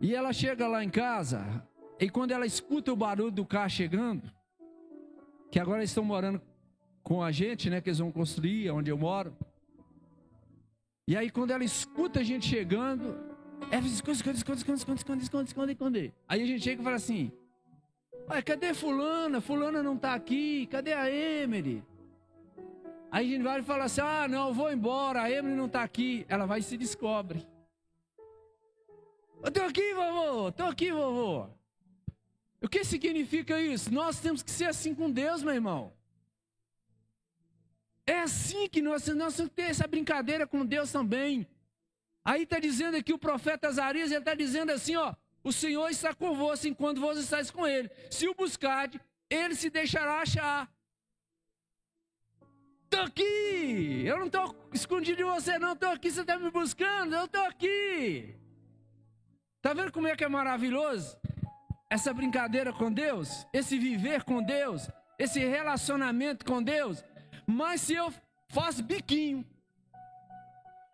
E 0.00 0.14
ela 0.14 0.32
chega 0.32 0.66
lá 0.66 0.82
em 0.82 0.88
casa, 0.88 1.62
e 2.00 2.08
quando 2.08 2.30
ela 2.30 2.46
escuta 2.46 2.90
o 2.90 2.96
barulho 2.96 3.30
do 3.30 3.44
carro 3.44 3.68
chegando, 3.68 4.32
que 5.50 5.60
agora 5.60 5.80
eles 5.80 5.90
estão 5.90 6.04
morando 6.04 6.40
com 7.08 7.22
a 7.22 7.32
gente, 7.32 7.70
né? 7.70 7.80
Que 7.80 7.88
eles 7.88 7.98
vão 7.98 8.12
construir 8.12 8.70
onde 8.70 8.90
eu 8.90 8.98
moro. 8.98 9.34
E 11.06 11.16
aí, 11.16 11.30
quando 11.30 11.52
ela 11.52 11.64
escuta 11.64 12.20
a 12.20 12.22
gente 12.22 12.46
chegando, 12.46 13.18
ela 13.70 13.80
diz: 13.80 13.94
esconde, 13.94 14.18
esconde, 14.18 14.36
esconde, 14.36 14.58
esconde, 14.58 14.78
esconde, 14.78 15.00
esconde, 15.00 15.24
esconde, 15.24 15.48
esconde, 15.48 15.72
esconde. 15.72 16.14
Aí 16.28 16.42
a 16.42 16.46
gente 16.46 16.62
chega 16.62 16.82
e 16.82 16.84
fala 16.84 16.96
assim: 16.96 17.32
Ué, 18.28 18.42
cadê 18.42 18.74
Fulana? 18.74 19.40
Fulana 19.40 19.82
não 19.82 19.96
tá 19.96 20.12
aqui. 20.12 20.66
Cadê 20.66 20.92
a 20.92 21.10
Emery? 21.10 21.82
Aí 23.10 23.26
a 23.26 23.30
gente 23.30 23.42
vai 23.42 23.60
e 23.60 23.62
fala 23.62 23.84
assim: 23.84 24.02
Ah, 24.02 24.28
não, 24.28 24.52
vou 24.52 24.70
embora. 24.70 25.22
A 25.22 25.30
Emery 25.30 25.56
não 25.56 25.66
tá 25.66 25.82
aqui. 25.82 26.26
Ela 26.28 26.44
vai 26.44 26.58
e 26.58 26.62
se 26.62 26.76
descobre. 26.76 27.46
Eu 29.42 29.50
tô 29.50 29.62
aqui, 29.62 29.94
vovô. 29.94 30.52
Tô 30.52 30.64
aqui, 30.64 30.92
vovô. 30.92 31.46
O 32.60 32.68
que 32.68 32.84
significa 32.84 33.58
isso? 33.58 33.90
Nós 33.94 34.20
temos 34.20 34.42
que 34.42 34.50
ser 34.50 34.66
assim 34.66 34.94
com 34.94 35.10
Deus, 35.10 35.42
meu 35.42 35.54
irmão. 35.54 35.96
É 38.08 38.20
assim 38.20 38.66
que 38.70 38.80
nós, 38.80 39.06
nós 39.08 39.36
temos 39.36 39.50
que 39.50 39.56
ter 39.56 39.70
essa 39.70 39.86
brincadeira 39.86 40.46
com 40.46 40.64
Deus 40.64 40.90
também. 40.90 41.46
Aí 42.24 42.44
está 42.44 42.58
dizendo 42.58 42.96
aqui 42.96 43.12
o 43.12 43.18
profeta 43.18 43.68
Azarias, 43.68 44.10
ele 44.10 44.20
está 44.20 44.34
dizendo 44.34 44.72
assim, 44.72 44.96
ó, 44.96 45.14
o 45.44 45.52
Senhor 45.52 45.86
está 45.90 46.14
convosco 46.14 46.66
enquanto 46.66 47.02
vós 47.02 47.18
estáis 47.18 47.50
com 47.50 47.66
ele. 47.66 47.90
Se 48.10 48.26
o 48.26 48.34
buscarde, 48.34 48.98
ele 49.28 49.54
se 49.54 49.68
deixará 49.68 50.22
achar. 50.22 50.72
Estou 52.84 53.02
aqui, 53.02 54.04
eu 54.06 54.18
não 54.18 54.28
estou 54.28 54.70
escondido 54.72 55.18
de 55.18 55.24
você, 55.24 55.58
não, 55.58 55.74
estou 55.74 55.90
aqui, 55.90 56.10
você 56.10 56.22
está 56.22 56.38
me 56.38 56.50
buscando, 56.50 57.14
eu 57.14 57.26
estou 57.26 57.42
aqui. 57.42 58.34
Está 59.58 59.74
vendo 59.74 59.92
como 59.92 60.08
é 60.08 60.16
que 60.16 60.24
é 60.24 60.28
maravilhoso? 60.30 61.14
Essa 61.90 62.14
brincadeira 62.14 62.72
com 62.72 62.90
Deus, 62.90 63.46
esse 63.52 63.78
viver 63.78 64.24
com 64.24 64.42
Deus, 64.42 64.88
esse 65.18 65.40
relacionamento 65.40 66.46
com 66.46 66.62
Deus. 66.62 67.04
Mas 67.50 67.80
se 67.80 67.94
eu 67.94 68.12
faço 68.48 68.82
biquinho, 68.82 69.42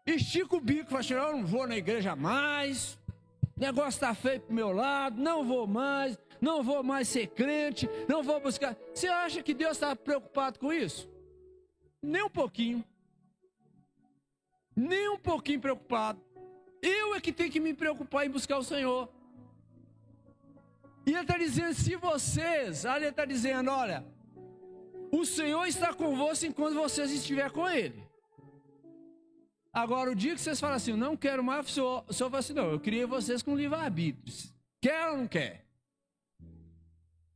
estico 0.07 0.59
o 0.59 0.61
bico, 0.61 0.89
falo 0.89 1.01
assim, 1.01 1.15
eu 1.15 1.33
não 1.33 1.45
vou 1.45 1.67
na 1.67 1.77
igreja 1.77 2.15
mais, 2.15 2.97
o 3.57 3.61
negócio 3.61 3.97
está 3.97 4.15
feio 4.15 4.41
pro 4.41 4.55
meu 4.55 4.71
lado, 4.71 5.21
não 5.21 5.45
vou 5.45 5.67
mais, 5.67 6.17
não 6.41 6.63
vou 6.63 6.85
mais 6.85 7.09
ser 7.09 7.27
crente, 7.27 7.91
não 8.09 8.23
vou 8.23 8.41
buscar. 8.41 8.77
Você 8.95 9.09
acha 9.09 9.43
que 9.43 9.53
Deus 9.53 9.73
está 9.73 9.97
preocupado 9.97 10.61
com 10.61 10.73
isso? 10.73 11.11
Nem 12.01 12.23
um 12.23 12.31
pouquinho. 12.31 12.85
Nem 14.77 15.09
um 15.09 15.19
pouquinho 15.19 15.61
preocupado. 15.61 16.23
Eu 16.81 17.17
é 17.17 17.21
que 17.21 17.33
tenho 17.33 17.51
que 17.51 17.59
me 17.59 17.75
preocupar 17.75 18.27
em 18.27 18.31
buscar 18.31 18.59
o 18.59 18.63
Senhor. 18.63 19.13
E 21.05 21.11
ele 21.11 21.21
está 21.21 21.37
dizendo: 21.37 21.75
se 21.75 21.97
vocês, 21.97 22.85
ele 22.85 23.09
está 23.09 23.25
dizendo, 23.25 23.73
olha, 23.73 24.05
o 25.21 25.25
Senhor 25.25 25.65
está 25.67 25.95
convosco 25.95 26.47
enquanto 26.47 26.75
vocês 26.75 27.11
estiverem 27.11 27.53
com 27.53 27.69
Ele. 27.69 28.03
Agora, 29.73 30.11
o 30.11 30.15
dia 30.15 30.35
que 30.35 30.41
vocês 30.41 30.61
falam 30.61 30.77
assim, 30.77 30.93
não 30.93 31.17
quero 31.17 31.43
mais, 31.43 31.67
o 31.67 31.71
Senhor, 31.71 32.05
o 32.09 32.13
senhor 32.13 32.31
fala 32.31 32.39
assim, 32.39 32.53
não, 32.53 32.71
eu 32.71 32.79
criei 32.79 33.05
vocês 33.05 33.43
com 33.43 33.57
livre-arbítrio. 33.57 34.33
Quer 34.81 35.11
ou 35.11 35.19
não 35.19 35.27
quer? 35.27 35.67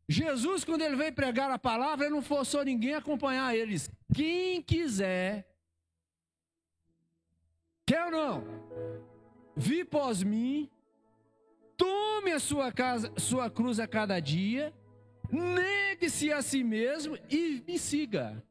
Jesus, 0.08 0.64
quando 0.64 0.82
ele 0.82 0.96
veio 0.96 1.12
pregar 1.12 1.50
a 1.50 1.58
palavra, 1.58 2.06
ele 2.06 2.14
não 2.14 2.22
forçou 2.22 2.64
ninguém 2.64 2.94
a 2.94 2.98
acompanhar 2.98 3.54
eles. 3.56 3.90
Quem 4.14 4.62
quiser, 4.62 5.46
quer 7.84 8.04
ou 8.04 8.10
não, 8.10 8.44
vi 9.56 9.84
pós 9.84 10.22
mim, 10.22 10.70
tome 11.76 12.30
a 12.32 12.38
sua, 12.38 12.72
casa, 12.72 13.12
sua 13.18 13.50
cruz 13.50 13.80
a 13.80 13.88
cada 13.88 14.18
dia, 14.20 14.72
negue-se 15.30 16.32
a 16.32 16.42
si 16.42 16.64
mesmo 16.64 17.18
e 17.30 17.62
me 17.66 17.78
siga. 17.78 18.42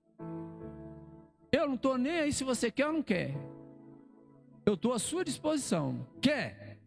Eu 1.51 1.67
não 1.67 1.75
estou 1.75 1.97
nem 1.97 2.19
aí 2.19 2.33
se 2.33 2.43
você 2.43 2.69
quer 2.69 2.87
ou 2.87 2.93
não 2.93 3.03
quer. 3.03 3.33
Eu 4.65 4.73
estou 4.73 4.93
à 4.93 4.99
sua 4.99 5.23
disposição. 5.23 6.05
Quer? 6.21 6.77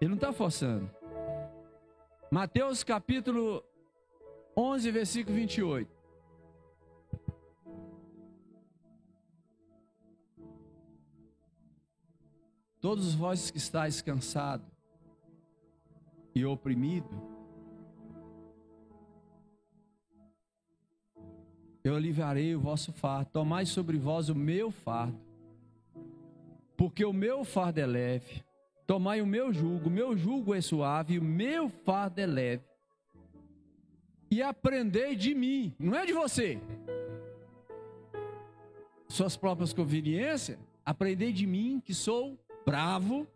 Ele 0.00 0.10
não 0.10 0.16
está 0.16 0.32
forçando. 0.32 0.90
Mateus 2.30 2.84
capítulo 2.84 3.64
11, 4.56 4.90
versículo 4.90 5.36
28. 5.36 5.98
Todos 12.80 13.14
vós 13.14 13.50
que 13.50 13.58
estáis 13.58 14.00
cansado 14.00 14.77
e 16.38 16.46
oprimido, 16.46 17.08
eu 21.84 21.94
aliviarei 21.94 22.54
o 22.54 22.60
vosso 22.60 22.92
fardo. 22.92 23.30
Tomai 23.32 23.66
sobre 23.66 23.98
vós 23.98 24.28
o 24.28 24.34
meu 24.34 24.70
fardo, 24.70 25.18
porque 26.76 27.04
o 27.04 27.12
meu 27.12 27.44
fardo 27.44 27.80
é 27.80 27.86
leve 27.86 28.48
Tomai 28.88 29.20
o 29.20 29.26
meu 29.26 29.52
jugo, 29.52 29.90
o 29.90 29.92
meu 29.92 30.16
jugo 30.16 30.54
é 30.54 30.62
suave, 30.62 31.18
o 31.18 31.22
meu 31.22 31.68
fardo 31.68 32.22
é 32.22 32.26
leve. 32.26 32.64
E 34.30 34.40
aprendei 34.40 35.14
de 35.14 35.34
mim, 35.34 35.74
não 35.78 35.94
é 35.94 36.06
de 36.06 36.14
você. 36.14 36.58
Suas 39.06 39.36
próprias 39.36 39.74
conveniências, 39.74 40.58
aprendei 40.86 41.34
de 41.34 41.46
mim 41.46 41.82
que 41.84 41.92
sou 41.92 42.38
bravo. 42.64 43.26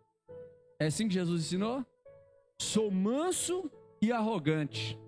É 0.79 0.87
assim 0.87 1.07
que 1.07 1.13
Jesus 1.13 1.43
ensinou? 1.43 1.85
Sou 2.57 2.89
manso 2.91 3.69
e 4.01 4.11
arrogante. 4.11 4.99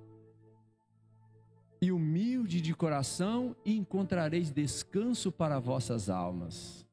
E 1.81 1.91
humilde 1.91 2.61
de 2.61 2.73
coração, 2.73 3.55
e 3.63 3.75
encontrareis 3.75 4.51
descanso 4.51 5.31
para 5.31 5.59
vossas 5.59 6.09
almas. 6.09 6.85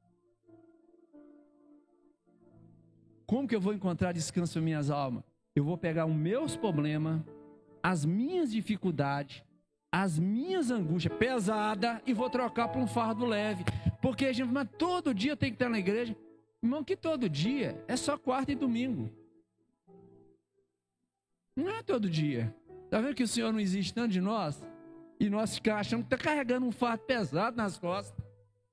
Como 3.26 3.48
que 3.48 3.56
eu 3.56 3.60
vou 3.60 3.72
encontrar 3.72 4.12
descanso 4.12 4.58
em 4.58 4.62
minhas 4.62 4.90
almas? 4.90 5.24
Eu 5.54 5.64
vou 5.64 5.78
pegar 5.78 6.04
os 6.04 6.14
meus 6.14 6.56
problemas, 6.56 7.22
as 7.82 8.04
minhas 8.04 8.52
dificuldades, 8.52 9.42
as 9.90 10.18
minhas 10.18 10.70
angústias 10.70 11.14
pesadas 11.16 12.00
e 12.06 12.12
vou 12.12 12.28
trocar 12.28 12.68
por 12.68 12.80
um 12.80 12.86
fardo 12.86 13.24
leve. 13.24 13.64
Porque 14.00 14.26
a 14.26 14.32
gente, 14.32 14.50
mas 14.50 14.68
todo 14.78 15.14
dia 15.14 15.36
tem 15.36 15.50
que 15.50 15.56
estar 15.56 15.68
na 15.68 15.78
igreja. 15.78 16.16
Irmão, 16.62 16.82
que 16.84 16.96
todo 16.96 17.28
dia 17.28 17.82
é 17.86 17.96
só 17.96 18.18
quarta 18.18 18.52
e 18.52 18.54
domingo. 18.54 19.10
Não 21.56 21.70
é 21.70 21.82
todo 21.82 22.08
dia. 22.08 22.54
Está 22.84 23.00
vendo 23.00 23.14
que 23.14 23.22
o 23.22 23.28
Senhor 23.28 23.52
não 23.52 23.60
existe 23.60 23.92
tanto 23.94 24.12
de 24.12 24.20
nós? 24.20 24.62
E 25.18 25.30
nós 25.30 25.54
ficamos 25.54 25.80
achando 25.80 26.06
que 26.06 26.14
está 26.14 26.18
carregando 26.18 26.66
um 26.66 26.72
fardo 26.72 27.04
pesado 27.04 27.56
nas 27.56 27.78
costas. 27.78 28.24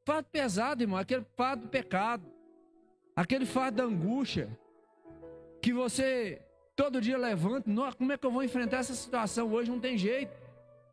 Fardo 0.05 0.27
pesado, 0.31 0.83
irmão, 0.83 0.97
aquele 0.97 1.25
fardo 1.35 1.63
do 1.63 1.69
pecado. 1.69 2.25
Aquele 3.15 3.45
fardo 3.45 3.77
da 3.77 3.83
angústia 3.83 4.49
que 5.61 5.73
você 5.73 6.41
todo 6.75 7.01
dia 7.01 7.17
levanta, 7.17 7.69
como 7.97 8.11
é 8.13 8.17
que 8.17 8.25
eu 8.25 8.31
vou 8.31 8.43
enfrentar 8.43 8.77
essa 8.77 8.93
situação 8.93 9.51
hoje? 9.51 9.69
Não 9.69 9.79
tem 9.79 9.97
jeito. 9.97 10.31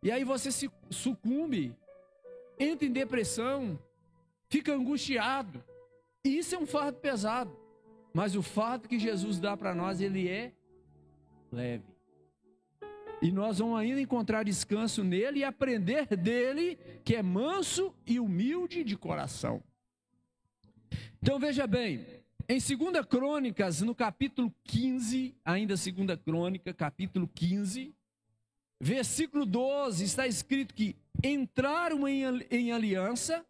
E 0.02 0.10
aí 0.10 0.24
você 0.24 0.50
se 0.50 0.70
sucumbe, 0.90 1.74
entra 2.58 2.86
em 2.86 2.92
depressão, 2.92 3.78
fica 4.48 4.74
angustiado. 4.74 5.62
E 6.24 6.38
isso 6.38 6.54
é 6.54 6.58
um 6.58 6.66
fardo 6.66 6.98
pesado. 6.98 7.56
Mas 8.12 8.34
o 8.34 8.42
fardo 8.42 8.88
que 8.88 8.98
Jesus 8.98 9.38
dá 9.38 9.56
para 9.56 9.74
nós, 9.74 10.00
ele 10.00 10.28
é 10.28 10.52
leve. 11.52 11.84
E 13.22 13.32
nós 13.32 13.58
vamos 13.58 13.78
ainda 13.78 14.00
encontrar 14.00 14.44
descanso 14.44 15.02
nele 15.02 15.40
e 15.40 15.44
aprender 15.44 16.06
dele, 16.16 16.78
que 17.04 17.14
é 17.16 17.22
manso 17.22 17.94
e 18.06 18.20
humilde 18.20 18.84
de 18.84 18.96
coração. 18.96 19.62
Então 21.22 21.38
veja 21.38 21.66
bem, 21.66 22.06
em 22.48 22.58
2 22.58 23.06
Crônicas, 23.06 23.80
no 23.80 23.94
capítulo 23.94 24.54
15, 24.64 25.34
ainda 25.44 25.74
2 25.74 26.20
Crônica, 26.24 26.72
capítulo 26.74 27.28
15, 27.34 27.94
versículo 28.80 29.46
12, 29.46 30.04
está 30.04 30.26
escrito 30.26 30.74
que 30.74 30.94
entraram 31.24 32.06
em, 32.06 32.70
aliança 32.70 33.44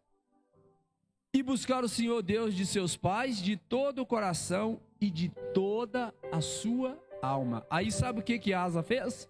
e 1.33 1.43
buscaram 1.43 1.85
o 1.85 1.89
Senhor 1.89 2.23
Deus 2.23 2.55
de 2.55 2.65
seus 2.65 2.95
pais 2.95 3.41
de 3.41 3.57
todo 3.57 4.01
o 4.01 4.05
coração 4.05 4.81
e 4.99 5.09
de 5.11 5.29
toda 5.53 6.13
a 6.31 6.41
sua 6.41 6.97
alma. 7.21 7.65
Aí 7.69 7.91
sabe 7.91 8.19
o 8.19 8.23
que 8.23 8.39
que 8.39 8.53
Asa 8.53 8.83
fez? 8.83 9.29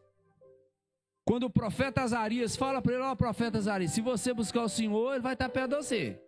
Quando 1.26 1.44
o 1.44 1.50
profeta 1.50 2.02
Azarias 2.02 2.56
fala 2.56 2.82
para 2.82 2.94
ele, 2.94 3.04
ó, 3.04 3.14
profeta 3.16 3.58
Azarias, 3.58 3.92
se 3.92 4.02
você 4.02 4.34
buscar 4.34 4.64
o 4.64 4.70
Senhor, 4.70 5.14
ele 5.14 5.22
vai 5.22 5.34
estar 5.34 5.50
perto 5.50 5.72
de 5.72 5.76
você. 5.76 6.22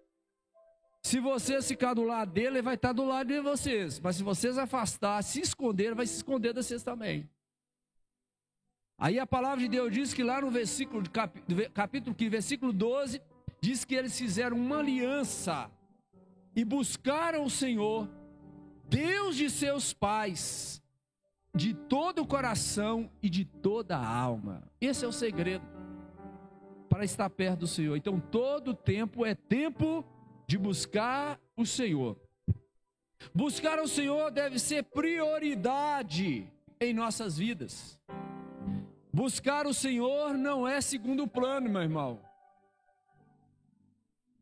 Se 1.02 1.19
você 1.19 1.62
ficar 1.62 1.93
do 1.93 2.04
lado 2.04 2.32
dele, 2.32 2.48
ele 2.48 2.62
vai 2.62 2.76
estar 2.76 2.91
do 2.91 3.06
lado 3.06 3.28
de 3.28 3.39
vocês. 3.39 4.00
Mas 4.00 4.17
se 4.17 4.24
vocês 4.24 4.58
afastar, 4.58 5.24
se 5.24 5.39
esconder, 5.39 5.86
ele 5.86 5.95
vai 5.95 6.06
se 6.06 6.17
esconder 6.17 6.54
de 6.54 6.62
vocês 6.62 6.84
também. 6.84 7.30
Aí 8.98 9.17
a 9.17 9.26
palavra 9.26 9.60
de 9.60 9.69
Deus 9.69 9.93
diz 9.93 10.13
que 10.13 10.22
lá 10.22 10.41
no 10.41 10.52
versículo, 10.52 11.04
capítulo 11.74 12.13
15, 12.13 12.30
versículo 12.30 12.74
12, 12.74 13.22
diz 13.62 13.86
que 13.86 13.95
eles 13.95 14.17
fizeram 14.17 14.58
uma 14.58 14.80
aliança 14.80 15.72
e 16.54 16.65
buscaram 16.65 17.45
o 17.45 17.50
Senhor, 17.50 18.10
Deus 18.89 19.38
de 19.38 19.50
seus 19.50 19.93
pais, 19.93 20.78
de 21.53 21.73
todo 21.73 22.21
o 22.21 22.27
coração 22.27 23.09
e 23.21 23.29
de 23.29 23.45
toda 23.45 23.97
a 23.97 24.07
alma. 24.07 24.63
Esse 24.79 25.03
é 25.03 25.07
o 25.07 25.12
segredo 25.12 25.65
para 26.89 27.03
estar 27.03 27.29
perto 27.29 27.59
do 27.59 27.67
Senhor. 27.67 27.95
Então, 27.95 28.19
todo 28.19 28.73
tempo 28.73 29.25
é 29.25 29.35
tempo 29.35 30.03
de 30.47 30.57
buscar 30.57 31.39
o 31.55 31.65
Senhor. 31.65 32.17
Buscar 33.33 33.79
o 33.79 33.88
Senhor 33.88 34.31
deve 34.31 34.57
ser 34.59 34.83
prioridade 34.83 36.51
em 36.79 36.93
nossas 36.93 37.38
vidas. 37.38 37.99
Buscar 39.12 39.67
o 39.67 39.73
Senhor 39.73 40.33
não 40.33 40.67
é 40.67 40.79
segundo 40.81 41.27
plano, 41.27 41.69
meu 41.69 41.81
irmão. 41.81 42.21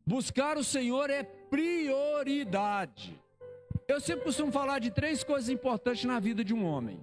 Buscar 0.06 0.58
o 0.58 0.64
Senhor 0.64 1.10
é 1.10 1.24
prioridade. 1.24 3.20
Eu 3.88 4.02
sempre 4.02 4.26
costumo 4.26 4.52
falar 4.52 4.80
de 4.80 4.92
três 4.92 5.24
coisas 5.24 5.50
importantes 5.50 6.04
na 6.04 6.20
vida 6.20 6.44
de 6.44 6.54
um 6.54 6.66
homem. 6.66 7.02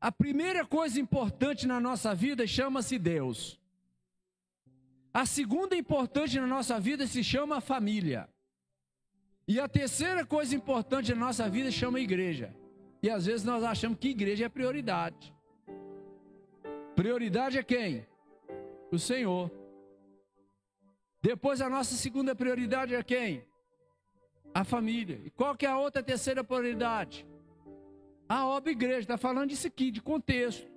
A 0.00 0.12
primeira 0.12 0.64
coisa 0.64 1.00
importante 1.00 1.66
na 1.66 1.80
nossa 1.80 2.14
vida 2.14 2.46
chama-se 2.46 2.98
Deus. 2.98 3.60
A 5.12 5.26
segunda 5.26 5.74
importante 5.76 6.38
na 6.38 6.46
nossa 6.46 6.78
vida 6.78 7.06
se 7.06 7.22
chama 7.24 7.60
família. 7.60 8.28
E 9.46 9.58
a 9.58 9.68
terceira 9.68 10.24
coisa 10.24 10.54
importante 10.54 11.12
na 11.12 11.20
nossa 11.26 11.48
vida 11.48 11.70
chama 11.70 12.00
igreja. 12.00 12.54
E 13.02 13.10
às 13.10 13.26
vezes 13.26 13.44
nós 13.44 13.64
achamos 13.64 13.98
que 13.98 14.08
igreja 14.08 14.46
é 14.46 14.48
prioridade. 14.48 15.34
Prioridade 16.94 17.58
é 17.58 17.62
quem? 17.62 18.06
O 18.92 18.98
Senhor. 18.98 19.50
Depois 21.20 21.60
a 21.60 21.68
nossa 21.68 21.96
segunda 21.96 22.34
prioridade 22.34 22.94
é 22.94 23.02
quem? 23.02 23.44
A 24.54 24.64
família. 24.64 25.20
E 25.24 25.30
qual 25.30 25.56
que 25.56 25.66
é 25.66 25.68
a 25.68 25.78
outra 25.78 26.02
terceira 26.02 26.44
prioridade? 26.44 27.26
A 28.28 28.46
obra 28.46 28.72
igreja. 28.72 29.00
Está 29.00 29.16
falando 29.16 29.50
disso 29.50 29.66
aqui, 29.66 29.90
de 29.90 30.02
contexto. 30.02 30.70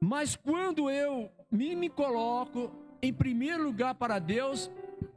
Mas 0.00 0.36
quando 0.36 0.90
eu 0.90 1.30
me, 1.50 1.74
me 1.74 1.88
coloco 1.88 2.70
em 3.00 3.12
primeiro 3.12 3.64
lugar 3.64 3.94
para 3.94 4.18
Deus, 4.18 4.70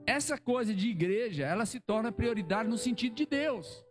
essa 0.06 0.38
coisa 0.38 0.74
de 0.74 0.90
igreja, 0.90 1.46
ela 1.46 1.66
se 1.66 1.80
torna 1.80 2.12
prioridade 2.12 2.70
no 2.70 2.78
sentido 2.78 3.16
de 3.16 3.26
Deus. 3.26 3.86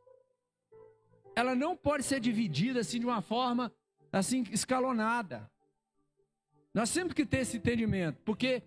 Ela 1.37 1.55
não 1.55 1.77
pode 1.77 2.03
ser 2.03 2.21
dividida 2.21 2.81
assim 2.81 2.99
de 2.99 3.07
uma 3.07 3.23
forma 3.23 3.73
assim 4.11 4.45
escalonada. 4.51 5.51
Nós 6.75 6.93
temos 6.93 7.13
que 7.13 7.25
ter 7.25 7.39
esse 7.39 7.57
entendimento, 7.57 8.21
porque 8.25 8.63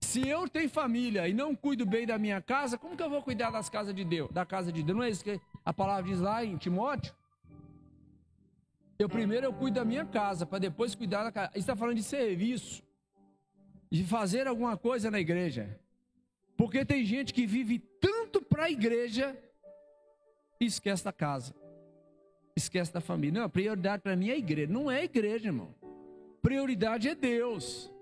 se 0.00 0.26
eu 0.28 0.48
tenho 0.48 0.68
família 0.68 1.28
e 1.28 1.32
não 1.32 1.54
cuido 1.54 1.84
bem 1.86 2.06
da 2.06 2.18
minha 2.18 2.40
casa, 2.40 2.78
como 2.78 2.96
que 2.96 3.02
eu 3.02 3.10
vou 3.10 3.22
cuidar 3.22 3.50
das 3.50 3.68
casas 3.68 3.94
de 3.94 4.04
Deus? 4.04 4.30
Da 4.30 4.44
casa 4.44 4.70
de 4.72 4.82
Deus, 4.82 4.96
não 4.96 5.04
é 5.04 5.10
isso 5.10 5.24
que 5.24 5.40
a 5.64 5.72
palavra 5.72 6.10
diz 6.10 6.20
lá 6.20 6.44
em 6.44 6.56
Timóteo? 6.56 7.14
Eu 8.98 9.08
primeiro 9.08 9.46
eu 9.46 9.52
cuido 9.52 9.78
da 9.78 9.84
minha 9.84 10.06
casa, 10.06 10.46
para 10.46 10.58
depois 10.58 10.94
cuidar 10.94 11.24
da 11.24 11.32
casa. 11.32 11.50
Está 11.54 11.76
falando 11.76 11.96
de 11.96 12.02
serviço 12.02 12.82
de 13.90 14.04
fazer 14.04 14.46
alguma 14.46 14.76
coisa 14.76 15.10
na 15.10 15.20
igreja. 15.20 15.78
Porque 16.56 16.84
tem 16.84 17.04
gente 17.04 17.34
que 17.34 17.46
vive 17.46 17.78
tanto 18.00 18.40
para 18.40 18.64
a 18.64 18.70
igreja 18.70 19.36
e 20.58 20.64
esquece 20.64 21.04
da 21.04 21.12
casa. 21.12 21.54
esquece 22.56 22.90
da 22.90 23.02
família. 23.02 23.40
Não, 23.40 23.46
a 23.46 23.50
prioridade 23.50 24.02
para 24.02 24.16
mim 24.16 24.30
é 24.30 24.32
a 24.32 24.38
igreja. 24.38 24.72
Não 24.72 24.90
é 24.90 25.00
a 25.00 25.04
igreja, 25.04 25.48
irmão. 25.48 25.74
Prioridade 26.40 27.06
é 27.08 27.14
Deus. 27.14 27.92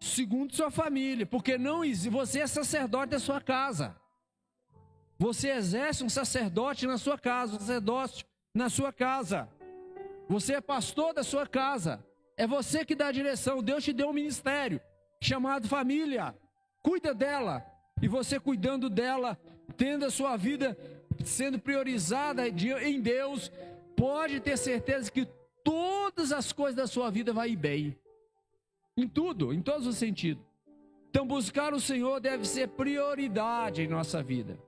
Segundo 0.00 0.54
sua 0.54 0.70
família, 0.70 1.24
porque 1.24 1.56
não 1.56 1.82
você 2.10 2.40
é 2.40 2.46
sacerdote 2.46 3.10
da 3.10 3.18
sua 3.18 3.40
casa. 3.40 3.96
Você 5.18 5.48
exerce 5.48 6.04
um 6.04 6.08
sacerdote 6.08 6.86
na 6.86 6.98
sua 6.98 7.18
casa, 7.18 7.54
um 7.54 7.58
sacerdócio 7.58 8.26
na 8.54 8.68
sua 8.68 8.92
casa. 8.92 9.48
Você 10.28 10.54
é 10.54 10.60
pastor 10.60 11.14
da 11.14 11.22
sua 11.22 11.46
casa. 11.46 12.04
É 12.36 12.46
você 12.46 12.84
que 12.84 12.94
dá 12.94 13.08
a 13.08 13.12
direção. 13.12 13.62
Deus 13.62 13.84
te 13.84 13.92
deu 13.92 14.08
um 14.08 14.12
ministério 14.12 14.80
chamado 15.22 15.68
família. 15.68 16.34
Cuida 16.82 17.14
dela. 17.14 17.64
E 18.02 18.08
você 18.08 18.40
cuidando 18.40 18.90
dela, 18.90 19.38
tendo 19.76 20.04
a 20.04 20.10
sua 20.10 20.36
vida 20.36 20.76
sendo 21.24 21.58
priorizada 21.58 22.46
em 22.48 23.00
Deus, 23.00 23.50
pode 23.96 24.40
ter 24.40 24.58
certeza 24.58 25.10
que 25.10 25.26
todas 25.62 26.32
as 26.32 26.52
coisas 26.52 26.76
da 26.76 26.86
sua 26.86 27.10
vida 27.10 27.32
vão 27.32 27.46
ir 27.46 27.56
bem. 27.56 27.96
Em 28.96 29.08
tudo, 29.08 29.52
em 29.52 29.60
todos 29.60 29.86
os 29.86 29.96
sentidos. 29.96 30.44
Então, 31.10 31.26
buscar 31.26 31.72
o 31.74 31.80
Senhor 31.80 32.20
deve 32.20 32.44
ser 32.44 32.68
prioridade 32.68 33.82
em 33.82 33.88
nossa 33.88 34.22
vida. 34.22 34.58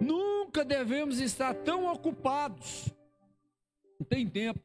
Nunca 0.00 0.64
devemos 0.64 1.20
estar 1.20 1.54
tão 1.54 1.86
ocupados. 1.92 2.92
Não 3.98 4.06
tem 4.06 4.28
tempo. 4.28 4.60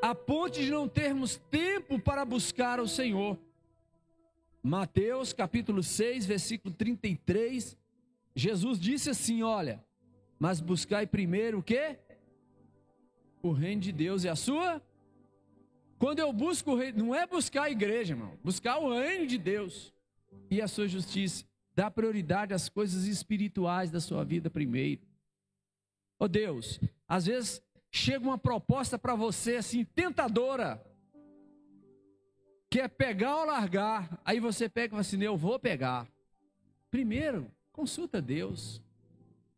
A 0.00 0.14
ponto 0.14 0.60
de 0.60 0.70
não 0.70 0.88
termos 0.88 1.36
tempo 1.50 1.98
para 1.98 2.24
buscar 2.24 2.80
o 2.80 2.88
Senhor. 2.88 3.38
Mateus 4.62 5.32
capítulo 5.32 5.82
6, 5.82 6.26
versículo 6.26 6.74
33. 6.74 7.76
Jesus 8.34 8.78
disse 8.78 9.10
assim: 9.10 9.42
Olha, 9.42 9.84
mas 10.38 10.60
buscai 10.60 11.06
primeiro 11.06 11.58
o 11.58 11.62
quê? 11.62 11.98
O 13.42 13.52
reino 13.52 13.80
de 13.80 13.92
Deus 13.92 14.24
e 14.24 14.28
a 14.28 14.36
sua. 14.36 14.82
Quando 15.98 16.20
eu 16.20 16.32
busco 16.32 16.72
o 16.72 16.76
reino, 16.76 17.06
não 17.06 17.14
é 17.14 17.26
buscar 17.26 17.64
a 17.64 17.70
igreja, 17.70 18.14
irmão, 18.14 18.38
buscar 18.42 18.78
o 18.78 18.92
reino 18.92 19.26
de 19.26 19.36
Deus 19.36 19.92
e 20.50 20.62
a 20.62 20.68
sua 20.68 20.86
justiça. 20.86 21.44
Dá 21.74 21.90
prioridade 21.90 22.54
às 22.54 22.68
coisas 22.68 23.04
espirituais 23.04 23.90
da 23.90 24.00
sua 24.00 24.24
vida 24.24 24.48
primeiro. 24.48 25.02
Oh 26.18 26.28
Deus, 26.28 26.80
às 27.06 27.26
vezes 27.26 27.62
chega 27.90 28.24
uma 28.24 28.38
proposta 28.38 28.98
para 28.98 29.14
você 29.14 29.56
assim, 29.56 29.84
tentadora, 29.84 30.84
que 32.70 32.80
é 32.80 32.88
pegar 32.88 33.36
ou 33.36 33.46
largar. 33.46 34.20
Aí 34.24 34.40
você 34.40 34.68
pega 34.68 34.86
e 34.86 34.90
fala 34.90 35.00
assim: 35.00 35.22
Eu 35.22 35.36
vou 35.36 35.58
pegar. 35.58 36.06
Primeiro, 36.90 37.50
consulta 37.72 38.20
Deus. 38.20 38.82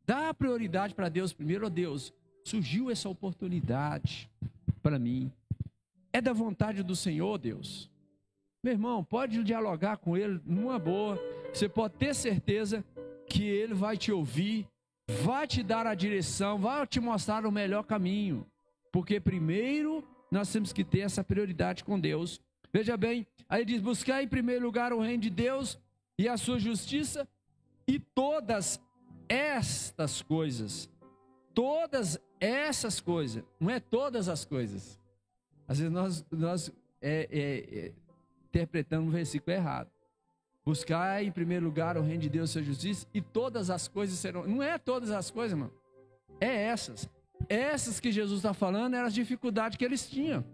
Dá 0.07 0.33
prioridade 0.33 0.95
para 0.95 1.09
Deus 1.09 1.33
primeiro. 1.33 1.67
Oh 1.67 1.71
Deus, 1.71 2.13
surgiu 2.45 2.91
essa 2.91 3.09
oportunidade 3.09 4.31
para 4.83 4.99
mim. 4.99 5.33
É 6.13 6.21
da 6.21 6.33
vontade 6.33 6.83
do 6.83 6.97
Senhor, 6.97 7.39
Deus. 7.39 7.91
Meu 8.63 8.73
irmão, 8.75 9.03
pode 9.03 9.43
dialogar 9.43 9.97
com 9.97 10.17
Ele 10.17 10.41
numa 10.45 10.79
boa 10.79 11.19
você 11.53 11.69
pode 11.69 11.95
ter 11.95 12.15
certeza 12.15 12.85
que 13.27 13.43
Ele 13.43 13.75
vai 13.75 13.97
te 13.97 14.13
ouvir, 14.13 14.69
vai 15.23 15.47
te 15.47 15.63
dar 15.63 15.87
a 15.87 15.95
direção, 15.95 16.59
vai 16.59 16.87
te 16.87 17.01
mostrar 17.01 17.45
o 17.45 17.53
melhor 17.53 17.83
caminho. 17.85 18.47
Porque 18.93 19.21
primeiro 19.21 20.05
nós 20.31 20.51
temos 20.53 20.73
que 20.73 20.85
ter 20.85 21.01
essa 21.01 21.25
prioridade 21.25 21.85
com 21.85 21.99
Deus. 21.99 22.41
Veja 22.73 22.97
bem, 22.97 23.27
aí 23.49 23.65
diz: 23.65 23.81
buscar 23.81 24.23
em 24.23 24.29
primeiro 24.29 24.65
lugar 24.65 24.93
o 24.93 25.01
reino 25.01 25.23
de 25.23 25.31
Deus 25.31 25.79
e 26.17 26.29
a 26.29 26.37
sua 26.37 26.59
justiça, 26.59 27.29
e 27.87 27.99
todas 27.99 28.81
estas 29.29 30.23
coisas, 30.23 30.89
todas 31.53 32.19
essas 32.39 33.01
coisas, 33.01 33.43
não 33.59 33.71
é 33.71 33.81
todas 33.81 34.29
as 34.29 34.45
coisas. 34.45 35.00
Às 35.71 35.79
vezes 35.79 35.93
nós, 35.93 36.27
nós 36.33 36.73
é, 37.01 37.29
é, 37.31 37.79
é, 37.79 37.93
interpretamos 38.49 39.09
o 39.09 39.13
versículo 39.13 39.57
errado. 39.57 39.89
Buscar 40.65 41.23
em 41.23 41.31
primeiro 41.31 41.65
lugar 41.65 41.97
o 41.97 42.03
reino 42.03 42.23
de 42.23 42.29
Deus 42.29 42.51
sua 42.51 42.61
justiça, 42.61 43.07
e 43.15 43.21
todas 43.21 43.71
as 43.71 43.87
coisas 43.87 44.19
serão. 44.19 44.45
Não 44.49 44.61
é 44.61 44.77
todas 44.79 45.13
as 45.13 45.31
coisas, 45.31 45.57
mano. 45.57 45.73
É 46.41 46.65
essas. 46.65 47.09
Essas 47.49 48.01
que 48.01 48.11
Jesus 48.11 48.41
está 48.41 48.53
falando 48.53 48.95
eram 48.95 49.07
as 49.07 49.15
dificuldades 49.15 49.77
que 49.77 49.85
eles 49.85 50.11
tinham. 50.11 50.45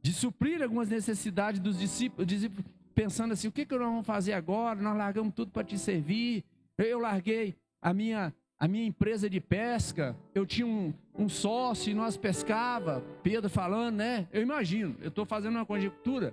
De 0.00 0.12
suprir 0.12 0.62
algumas 0.62 0.88
necessidades 0.88 1.58
dos 1.58 1.76
discípulos, 1.76 2.24
discípulos 2.24 2.64
pensando 2.94 3.32
assim: 3.32 3.48
o 3.48 3.52
que, 3.52 3.66
que 3.66 3.74
nós 3.74 3.88
vamos 3.88 4.06
fazer 4.06 4.34
agora? 4.34 4.80
Nós 4.80 4.96
largamos 4.96 5.34
tudo 5.34 5.50
para 5.50 5.64
te 5.64 5.76
servir. 5.76 6.44
Eu 6.78 7.00
larguei 7.00 7.56
a 7.80 7.92
minha, 7.92 8.32
a 8.62 8.68
minha 8.68 8.86
empresa 8.86 9.28
de 9.28 9.40
pesca. 9.40 10.16
Eu 10.32 10.46
tinha 10.46 10.64
um, 10.64 10.94
um 11.18 11.28
sócio 11.28 11.90
e 11.90 11.94
nós 11.94 12.16
pescava. 12.16 13.00
Pedro 13.20 13.50
falando, 13.50 13.96
né? 13.96 14.28
Eu 14.32 14.40
imagino, 14.40 14.96
eu 15.00 15.08
estou 15.08 15.26
fazendo 15.26 15.56
uma 15.56 15.66
conjectura. 15.66 16.32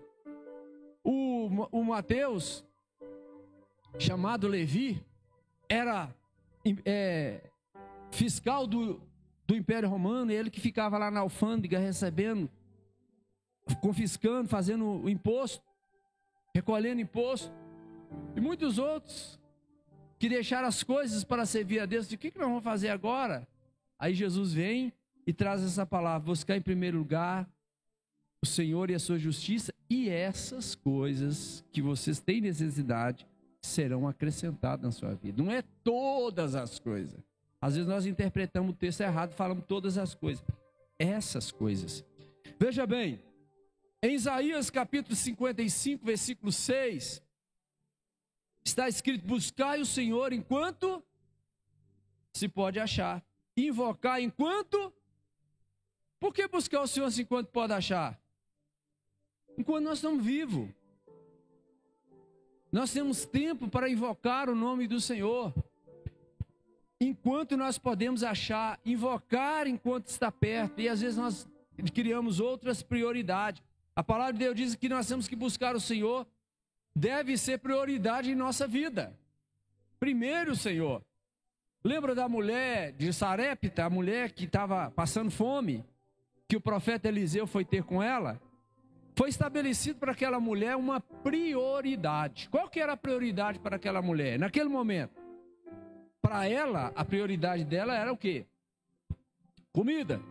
O, 1.04 1.48
o 1.72 1.84
Mateus, 1.84 2.64
chamado 3.98 4.48
Levi, 4.48 5.04
era 5.68 6.14
é, 6.86 7.50
fiscal 8.12 8.68
do, 8.68 9.02
do 9.48 9.56
Império 9.56 9.90
Romano, 9.90 10.32
ele 10.32 10.52
que 10.52 10.62
ficava 10.62 11.00
lá 11.00 11.10
na 11.10 11.22
alfândega 11.22 11.80
recebendo, 11.80 12.48
confiscando, 13.82 14.48
fazendo 14.48 14.86
o 14.86 15.10
imposto, 15.10 15.66
recolhendo 16.54 17.02
imposto, 17.02 17.52
e 18.36 18.40
muitos 18.40 18.78
outros 18.78 19.40
que 20.20 20.28
deixaram 20.28 20.68
as 20.68 20.84
coisas 20.84 21.24
para 21.24 21.46
servir 21.46 21.80
a 21.80 21.86
Deus. 21.86 22.12
O 22.12 22.18
que, 22.18 22.30
que 22.30 22.38
nós 22.38 22.50
vamos 22.50 22.64
fazer 22.64 22.90
agora? 22.90 23.48
Aí 23.98 24.14
Jesus 24.14 24.54
vem 24.54 24.92
e 25.26 25.34
traz 25.34 25.64
essa 25.64 25.86
palavra: 25.86 26.26
buscar 26.26 26.58
em 26.58 26.62
primeiro 26.62 26.98
lugar 26.98 27.50
o 28.42 28.46
Senhor 28.46 28.90
e 28.90 28.96
a 28.96 29.00
sua 29.00 29.18
justiça, 29.18 29.74
e 29.90 30.10
essas 30.10 30.76
coisas 30.76 31.64
que 31.72 31.82
vocês 31.82 32.20
têm 32.20 32.40
necessidade 32.40 33.28
serão 33.62 34.08
acrescentadas 34.08 34.84
na 34.84 34.92
sua 34.92 35.14
vida. 35.16 35.42
Não 35.42 35.52
é 35.52 35.62
todas 35.84 36.56
as 36.56 36.80
coisas. 36.80 37.20
Às 37.62 37.76
vezes 37.76 37.90
nós 37.90 38.06
interpretamos 38.06 38.72
o 38.72 38.78
texto 38.78 39.02
errado, 39.02 39.34
falamos 39.34 39.66
todas 39.68 39.98
as 39.98 40.16
coisas. 40.16 40.44
Essas 40.98 41.52
coisas. 41.52 42.06
Veja 42.58 42.86
bem, 42.86 43.20
em 44.02 44.16
Isaías 44.16 44.70
capítulo 44.70 45.16
55, 45.16 46.06
versículo 46.06 46.52
6, 46.52 47.22
está 48.64 48.88
escrito: 48.88 49.26
Buscai 49.26 49.82
o 49.82 49.86
Senhor 49.86 50.34
enquanto 50.34 51.04
se 52.34 52.48
pode 52.48 52.80
achar, 52.80 53.24
invocar 53.56 54.22
enquanto. 54.22 54.94
Por 56.20 56.34
que 56.34 56.48
buscar 56.48 56.82
o 56.82 56.88
Senhor 56.88 57.10
enquanto 57.18 57.48
pode 57.48 57.74
achar? 57.74 58.20
enquanto 59.60 59.84
nós 59.84 59.98
estamos 59.98 60.24
vivos. 60.24 60.70
Nós 62.72 62.94
temos 62.94 63.26
tempo 63.26 63.68
para 63.68 63.90
invocar 63.90 64.50
o 64.50 64.56
nome 64.56 64.88
do 64.88 65.02
Senhor. 65.02 65.54
Enquanto 67.02 67.58
nós 67.58 67.78
podemos 67.78 68.24
achar, 68.24 68.80
invocar 68.86 69.68
enquanto 69.68 70.08
está 70.08 70.32
perto, 70.32 70.80
e 70.80 70.88
às 70.88 71.02
vezes 71.02 71.18
nós 71.18 71.48
criamos 71.94 72.40
outras 72.40 72.82
prioridades. 72.82 73.62
A 73.94 74.04
palavra 74.04 74.32
de 74.32 74.40
Deus 74.40 74.56
diz 74.56 74.76
que 74.76 74.88
nós 74.88 75.08
temos 75.08 75.28
que 75.28 75.36
buscar 75.36 75.76
o 75.76 75.80
Senhor, 75.80 76.26
deve 77.00 77.38
ser 77.38 77.60
prioridade 77.60 78.32
em 78.32 78.36
nossa 78.36 78.68
vida. 78.68 79.18
Primeiro, 80.00 80.56
Senhor. 80.56 81.04
Lembra 81.84 82.14
da 82.14 82.28
mulher 82.28 82.92
de 82.92 83.12
Sarepta, 83.14 83.86
a 83.86 83.90
mulher 83.90 84.32
que 84.32 84.46
estava 84.46 84.92
passando 84.92 85.32
fome, 85.32 85.86
que 86.48 86.58
o 86.58 86.62
profeta 86.62 87.08
Eliseu 87.08 87.48
foi 87.48 87.64
ter 87.64 87.84
com 87.84 88.04
ela? 88.04 88.40
foi 89.20 89.28
estabelecido 89.28 90.00
para 90.00 90.14
aquela 90.14 90.40
mulher 90.40 90.78
uma 90.78 91.02
prioridade. 91.02 92.48
Qual 92.48 92.70
que 92.70 92.80
era 92.80 92.94
a 92.94 92.98
prioridade 92.98 93.60
para 93.60 93.76
aquela 93.76 94.02
mulher 94.02 94.40
naquele 94.40 94.70
momento? 94.70 95.12
Para 96.22 96.48
ela, 96.48 96.94
a 96.96 97.04
prioridade 97.04 97.66
dela 97.66 97.94
era 97.94 98.14
o 98.14 98.18
quê? 98.18 98.46
Comida. 99.74 100.22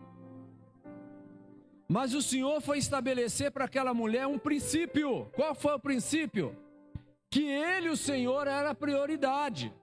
Mas 1.91 2.13
o 2.13 2.21
Senhor 2.21 2.61
foi 2.61 2.77
estabelecer 2.77 3.49
para 3.49 3.65
aquela 3.65 3.95
mulher 3.95 4.27
um 4.27 4.37
princípio. 4.37 5.25
Qual 5.33 5.55
foi 5.55 5.73
o 5.73 5.79
princípio? 5.79 6.55
Que 7.31 7.41
ele, 7.41 7.89
o 7.89 7.97
Senhor, 7.97 8.45
era 8.45 8.69
a 8.69 8.75
prioridade. 8.75 9.73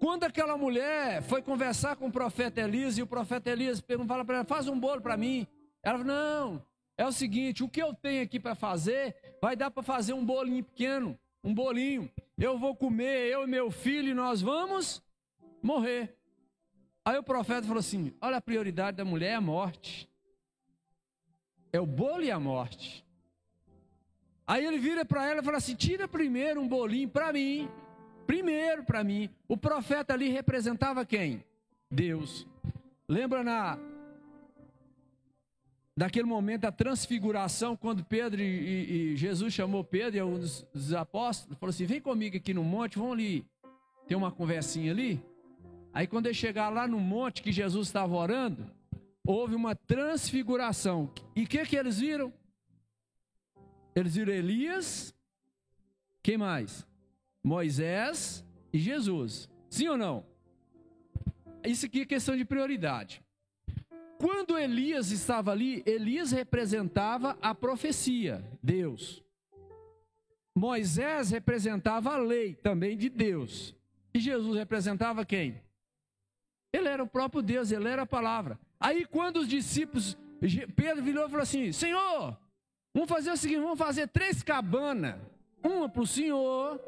Quando 0.00 0.24
aquela 0.24 0.56
mulher 0.56 1.20
foi 1.20 1.42
conversar 1.42 1.96
com 1.96 2.06
o 2.06 2.12
profeta 2.12 2.62
Elias 2.62 2.96
e 2.96 3.02
o 3.02 3.06
profeta 3.06 3.50
Elias 3.50 3.84
fala 4.06 4.24
para 4.24 4.36
ela: 4.36 4.44
faz 4.46 4.66
um 4.66 4.80
bolo 4.80 5.02
para 5.02 5.14
mim. 5.14 5.46
Ela 5.82 5.98
falou: 5.98 6.14
não, 6.14 6.66
é 6.96 7.06
o 7.06 7.12
seguinte: 7.12 7.62
o 7.62 7.68
que 7.68 7.82
eu 7.82 7.92
tenho 7.92 8.22
aqui 8.22 8.40
para 8.40 8.54
fazer, 8.54 9.14
vai 9.42 9.54
dar 9.54 9.70
para 9.70 9.82
fazer 9.82 10.14
um 10.14 10.24
bolinho 10.24 10.64
pequeno, 10.64 11.18
um 11.44 11.52
bolinho. 11.52 12.10
Eu 12.38 12.58
vou 12.58 12.74
comer, 12.74 13.30
eu 13.30 13.44
e 13.44 13.46
meu 13.46 13.70
filho, 13.70 14.08
e 14.08 14.14
nós 14.14 14.40
vamos 14.40 15.02
morrer. 15.62 16.16
Aí 17.04 17.18
o 17.18 17.22
profeta 17.22 17.66
falou 17.66 17.80
assim: 17.80 18.14
olha, 18.22 18.38
a 18.38 18.40
prioridade 18.40 18.96
da 18.96 19.04
mulher 19.04 19.32
é 19.32 19.34
a 19.34 19.40
morte. 19.40 20.08
É 21.72 21.80
o 21.80 21.86
bolo 21.86 22.22
e 22.22 22.30
a 22.30 22.38
morte. 22.40 23.04
Aí 24.46 24.64
ele 24.64 24.78
vira 24.78 25.04
para 25.04 25.28
ela 25.28 25.40
e 25.40 25.44
fala 25.44 25.58
assim: 25.58 25.74
tira 25.74 26.08
primeiro 26.08 26.60
um 26.60 26.66
bolinho 26.66 27.08
para 27.08 27.32
mim. 27.32 27.68
Primeiro 28.26 28.82
para 28.84 29.04
mim. 29.04 29.28
O 29.46 29.56
profeta 29.56 30.14
ali 30.14 30.28
representava 30.28 31.04
quem? 31.04 31.44
Deus. 31.90 32.46
Lembra 33.06 33.44
na 33.44 33.78
daquele 35.96 36.26
momento 36.26 36.60
da 36.60 36.70
transfiguração, 36.70 37.76
quando 37.76 38.04
Pedro 38.04 38.40
e, 38.40 39.12
e, 39.12 39.16
Jesus 39.16 39.52
chamou 39.52 39.82
Pedro 39.82 40.16
e 40.16 40.22
um 40.22 40.38
dos, 40.38 40.62
dos 40.72 40.94
apóstolos, 40.94 41.58
falou 41.58 41.70
assim: 41.70 41.84
vem 41.84 42.00
comigo 42.00 42.36
aqui 42.36 42.54
no 42.54 42.62
monte, 42.62 42.98
vamos 42.98 43.14
ali 43.14 43.44
ter 44.06 44.14
uma 44.14 44.30
conversinha 44.30 44.92
ali. 44.92 45.22
Aí 45.92 46.06
quando 46.06 46.26
ele 46.26 46.34
chegar 46.34 46.68
lá 46.68 46.86
no 46.86 47.00
monte 47.00 47.42
que 47.42 47.50
Jesus 47.50 47.88
estava 47.88 48.14
orando, 48.14 48.70
houve 49.28 49.54
uma 49.54 49.76
transfiguração. 49.76 51.12
E 51.36 51.42
o 51.42 51.46
que, 51.46 51.62
que 51.66 51.76
eles 51.76 51.98
viram? 51.98 52.32
Eles 53.94 54.14
viram 54.14 54.32
Elias, 54.32 55.14
quem 56.22 56.38
mais? 56.38 56.86
Moisés 57.44 58.42
e 58.72 58.78
Jesus. 58.78 59.50
Sim 59.68 59.88
ou 59.88 59.98
não? 59.98 60.24
Isso 61.62 61.84
aqui 61.84 62.00
é 62.00 62.06
questão 62.06 62.34
de 62.34 62.44
prioridade. 62.44 63.22
Quando 64.18 64.56
Elias 64.56 65.10
estava 65.10 65.52
ali, 65.52 65.82
Elias 65.84 66.32
representava 66.32 67.36
a 67.42 67.54
profecia, 67.54 68.42
Deus. 68.62 69.22
Moisés 70.56 71.30
representava 71.30 72.14
a 72.14 72.16
lei 72.16 72.54
também 72.54 72.96
de 72.96 73.10
Deus. 73.10 73.76
E 74.14 74.20
Jesus 74.20 74.56
representava 74.56 75.22
quem? 75.22 75.60
Ele 76.72 76.88
era 76.88 77.02
o 77.02 77.06
próprio 77.06 77.42
Deus, 77.42 77.70
ele 77.70 77.88
era 77.88 78.02
a 78.02 78.06
palavra. 78.06 78.58
Aí 78.80 79.04
quando 79.04 79.38
os 79.38 79.48
discípulos, 79.48 80.16
Pedro 80.76 81.02
virou 81.02 81.26
e 81.26 81.28
falou 81.28 81.42
assim: 81.42 81.72
Senhor, 81.72 82.38
vamos 82.94 83.08
fazer 83.08 83.30
o 83.30 83.36
seguinte: 83.36 83.60
vamos 83.60 83.78
fazer 83.78 84.08
três 84.08 84.42
cabanas. 84.42 85.16
Uma 85.62 85.88
para 85.88 86.02
o 86.02 86.06
Senhor, 86.06 86.80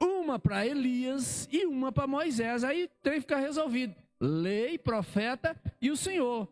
uma 0.00 0.38
para 0.38 0.66
Elias 0.66 1.48
e 1.50 1.66
uma 1.66 1.90
para 1.90 2.06
Moisés. 2.06 2.62
Aí 2.62 2.88
tem 3.02 3.14
que 3.14 3.22
ficar 3.22 3.38
resolvido 3.38 3.94
lei, 4.22 4.78
profeta 4.78 5.60
e 5.80 5.90
o 5.90 5.96
Senhor. 5.96 6.48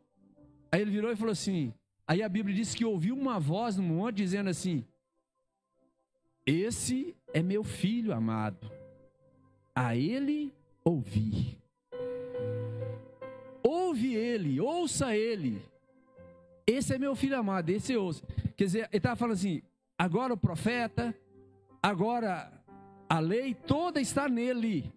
Aí 0.72 0.80
ele 0.80 0.90
virou 0.90 1.12
e 1.12 1.16
falou 1.16 1.32
assim: 1.32 1.72
aí 2.06 2.22
a 2.22 2.28
Bíblia 2.28 2.54
diz 2.54 2.74
que 2.74 2.84
ouviu 2.84 3.16
uma 3.16 3.38
voz 3.38 3.76
no 3.76 3.82
monte 3.82 4.16
dizendo 4.16 4.50
assim: 4.50 4.84
Esse 6.44 7.14
é 7.32 7.40
meu 7.42 7.62
filho 7.62 8.12
amado, 8.12 8.70
a 9.74 9.96
ele 9.96 10.52
ouvi. 10.84 11.59
Ouve 13.62 14.14
ele, 14.14 14.60
ouça 14.60 15.16
ele. 15.16 15.62
Esse 16.66 16.94
é 16.94 16.98
meu 16.98 17.14
filho 17.14 17.38
amado, 17.38 17.70
esse 17.70 17.96
ouça. 17.96 18.24
Quer 18.56 18.64
dizer, 18.64 18.78
ele 18.88 18.96
estava 18.98 19.16
falando 19.16 19.34
assim: 19.34 19.62
agora 19.98 20.34
o 20.34 20.36
profeta, 20.36 21.16
agora 21.82 22.52
a 23.08 23.18
lei 23.18 23.54
toda 23.54 24.00
está 24.00 24.28
nele. 24.28 24.92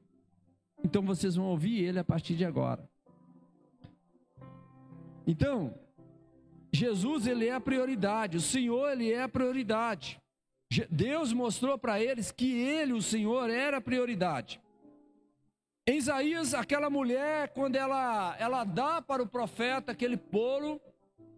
Então 0.83 1.01
vocês 1.01 1.35
vão 1.35 1.45
ouvir 1.45 1.83
ele 1.83 1.99
a 1.99 2.03
partir 2.03 2.35
de 2.35 2.45
agora. 2.45 2.87
Então, 5.25 5.73
Jesus 6.71 7.27
ele 7.27 7.47
é 7.47 7.53
a 7.53 7.61
prioridade, 7.61 8.37
o 8.37 8.41
Senhor 8.41 8.91
ele 8.91 9.11
é 9.11 9.23
a 9.23 9.29
prioridade. 9.29 10.19
Deus 10.89 11.31
mostrou 11.31 11.77
para 11.77 12.01
eles 12.01 12.31
que 12.31 12.51
ele, 12.51 12.93
o 12.93 13.01
Senhor, 13.01 13.49
era 13.49 13.77
a 13.77 13.81
prioridade. 13.81 14.59
Em 15.85 15.97
Isaías, 15.97 16.53
aquela 16.53 16.89
mulher, 16.89 17.49
quando 17.49 17.75
ela, 17.75 18.37
ela 18.39 18.63
dá 18.63 19.01
para 19.01 19.21
o 19.21 19.27
profeta 19.27 19.91
aquele 19.91 20.15
bolo 20.15 20.79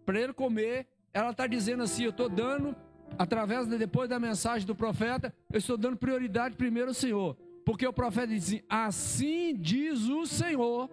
para 0.04 0.20
ele 0.20 0.32
comer, 0.32 0.86
ela 1.12 1.30
está 1.30 1.48
dizendo 1.48 1.82
assim: 1.82 2.04
Eu 2.04 2.10
estou 2.10 2.28
dando, 2.28 2.76
através 3.18 3.66
de, 3.66 3.76
depois 3.76 4.08
da 4.08 4.20
mensagem 4.20 4.64
do 4.64 4.74
profeta, 4.74 5.34
eu 5.52 5.58
estou 5.58 5.76
dando 5.76 5.96
prioridade 5.96 6.54
primeiro 6.54 6.90
ao 6.90 6.94
Senhor. 6.94 7.36
Porque 7.64 7.84
o 7.84 7.92
profeta 7.92 8.28
diz 8.28 8.44
assim: 8.44 8.62
assim 8.68 9.56
diz 9.56 10.02
o 10.02 10.24
Senhor. 10.26 10.88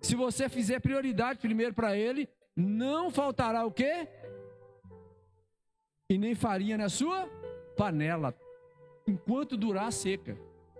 Se 0.00 0.14
você 0.14 0.48
fizer 0.48 0.80
prioridade 0.80 1.40
primeiro 1.40 1.74
para 1.74 1.94
ele, 1.94 2.26
não 2.56 3.10
faltará 3.10 3.66
o 3.66 3.70
quê? 3.70 4.08
E 6.08 6.16
nem 6.16 6.34
farinha 6.34 6.78
na 6.78 6.88
sua 6.88 7.28
panela, 7.76 8.34
enquanto 9.06 9.58
durar 9.58 9.88
a 9.88 9.90
seca. 9.90 10.38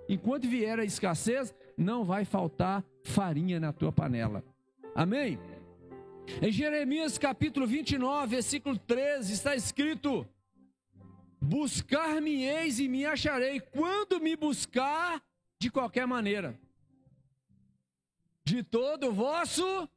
Enquanto 0.09 0.49
vier 0.49 0.81
a 0.81 0.85
escassez, 0.85 1.55
não 1.79 2.05
vai 2.05 2.25
faltar 2.25 2.85
farinha 3.05 3.61
na 3.61 3.73
tua 3.73 3.93
panela. 3.93 4.45
Amém? 4.95 5.39
Em 6.43 6.51
Jeremias 6.51 7.17
capítulo 7.17 7.67
29, 7.67 8.27
versículo 8.27 8.77
13, 8.77 9.33
está 9.33 9.55
escrito: 9.55 10.27
Buscar-me-eis 11.41 12.81
e 12.81 12.89
me 12.89 13.07
acharei, 13.07 13.61
quando 13.61 14.21
me 14.21 14.35
buscar 14.35 15.23
de 15.59 15.71
qualquer 15.71 16.07
maneira. 16.07 16.59
De 18.45 18.63
todo 18.63 19.09
o 19.09 19.13
vosso. 19.13 19.89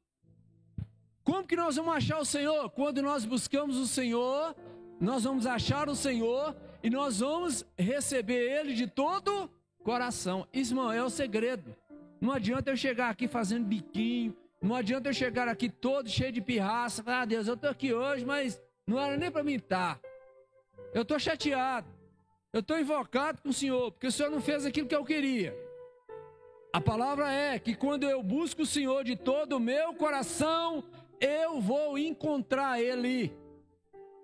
Como 1.23 1.45
que 1.45 1.55
nós 1.55 1.75
vamos 1.75 1.95
achar 1.95 2.19
o 2.19 2.25
Senhor? 2.25 2.69
Quando 2.71 3.01
nós 3.01 3.25
buscamos 3.25 3.77
o 3.77 3.87
Senhor, 3.87 4.55
nós 4.99 5.23
vamos 5.23 5.45
achar 5.45 5.89
o 5.89 5.95
Senhor 5.95 6.55
e 6.83 6.89
nós 6.89 7.19
vamos 7.19 7.65
receber 7.77 8.59
Ele 8.59 8.73
de 8.73 8.87
todo 8.87 9.49
coração. 9.83 10.47
Isso, 10.53 10.73
irmão, 10.73 10.91
é 10.91 11.03
o 11.03 11.09
segredo. 11.09 11.75
Não 12.19 12.31
adianta 12.31 12.69
eu 12.69 12.77
chegar 12.77 13.09
aqui 13.09 13.27
fazendo 13.27 13.65
biquinho, 13.65 14.35
não 14.61 14.75
adianta 14.75 15.09
eu 15.09 15.13
chegar 15.13 15.47
aqui 15.47 15.69
todo 15.69 16.07
cheio 16.07 16.31
de 16.31 16.39
pirraça. 16.39 17.03
Ah, 17.05 17.25
Deus, 17.25 17.47
eu 17.47 17.57
tô 17.57 17.67
aqui 17.67 17.93
hoje, 17.93 18.23
mas 18.23 18.61
não 18.85 18.99
era 18.99 19.17
nem 19.17 19.31
para 19.31 19.43
mim 19.43 19.55
estar. 19.55 19.99
Eu 20.93 21.01
estou 21.01 21.17
chateado. 21.17 21.87
Eu 22.53 22.59
estou 22.59 22.77
invocado 22.77 23.41
com 23.41 23.49
o 23.49 23.53
Senhor, 23.53 23.91
porque 23.91 24.07
o 24.07 24.11
Senhor 24.11 24.29
não 24.29 24.41
fez 24.41 24.65
aquilo 24.65 24.87
que 24.87 24.95
eu 24.95 25.05
queria. 25.05 25.55
A 26.73 26.79
palavra 26.79 27.31
é 27.31 27.57
que 27.57 27.73
quando 27.73 28.03
eu 28.03 28.21
busco 28.21 28.61
o 28.61 28.65
Senhor 28.65 29.03
de 29.03 29.15
todo 29.15 29.53
o 29.53 29.59
meu 29.59 29.93
coração, 29.93 30.83
eu 31.19 31.59
vou 31.59 31.97
encontrar 31.97 32.79
Ele. 32.79 33.33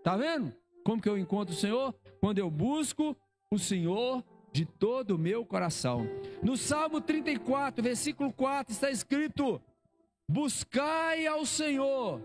Tá 0.04 0.16
vendo? 0.16 0.54
Como 0.84 1.02
que 1.02 1.10
eu 1.10 1.18
encontro 1.18 1.54
o 1.54 1.58
Senhor? 1.58 1.96
Quando 2.20 2.40
eu 2.40 2.52
busco 2.52 3.18
o 3.50 3.58
Senhor 3.58 4.24
de 4.58 4.66
todo 4.66 5.12
o 5.12 5.20
meu 5.20 5.46
coração. 5.46 6.10
No 6.42 6.58
Salmo 6.58 7.00
34, 7.00 7.84
versículo 7.84 8.34
4, 8.34 8.74
está 8.74 8.90
escrito: 8.90 9.62
Buscai 10.28 11.28
ao 11.28 11.46
Senhor, 11.46 12.20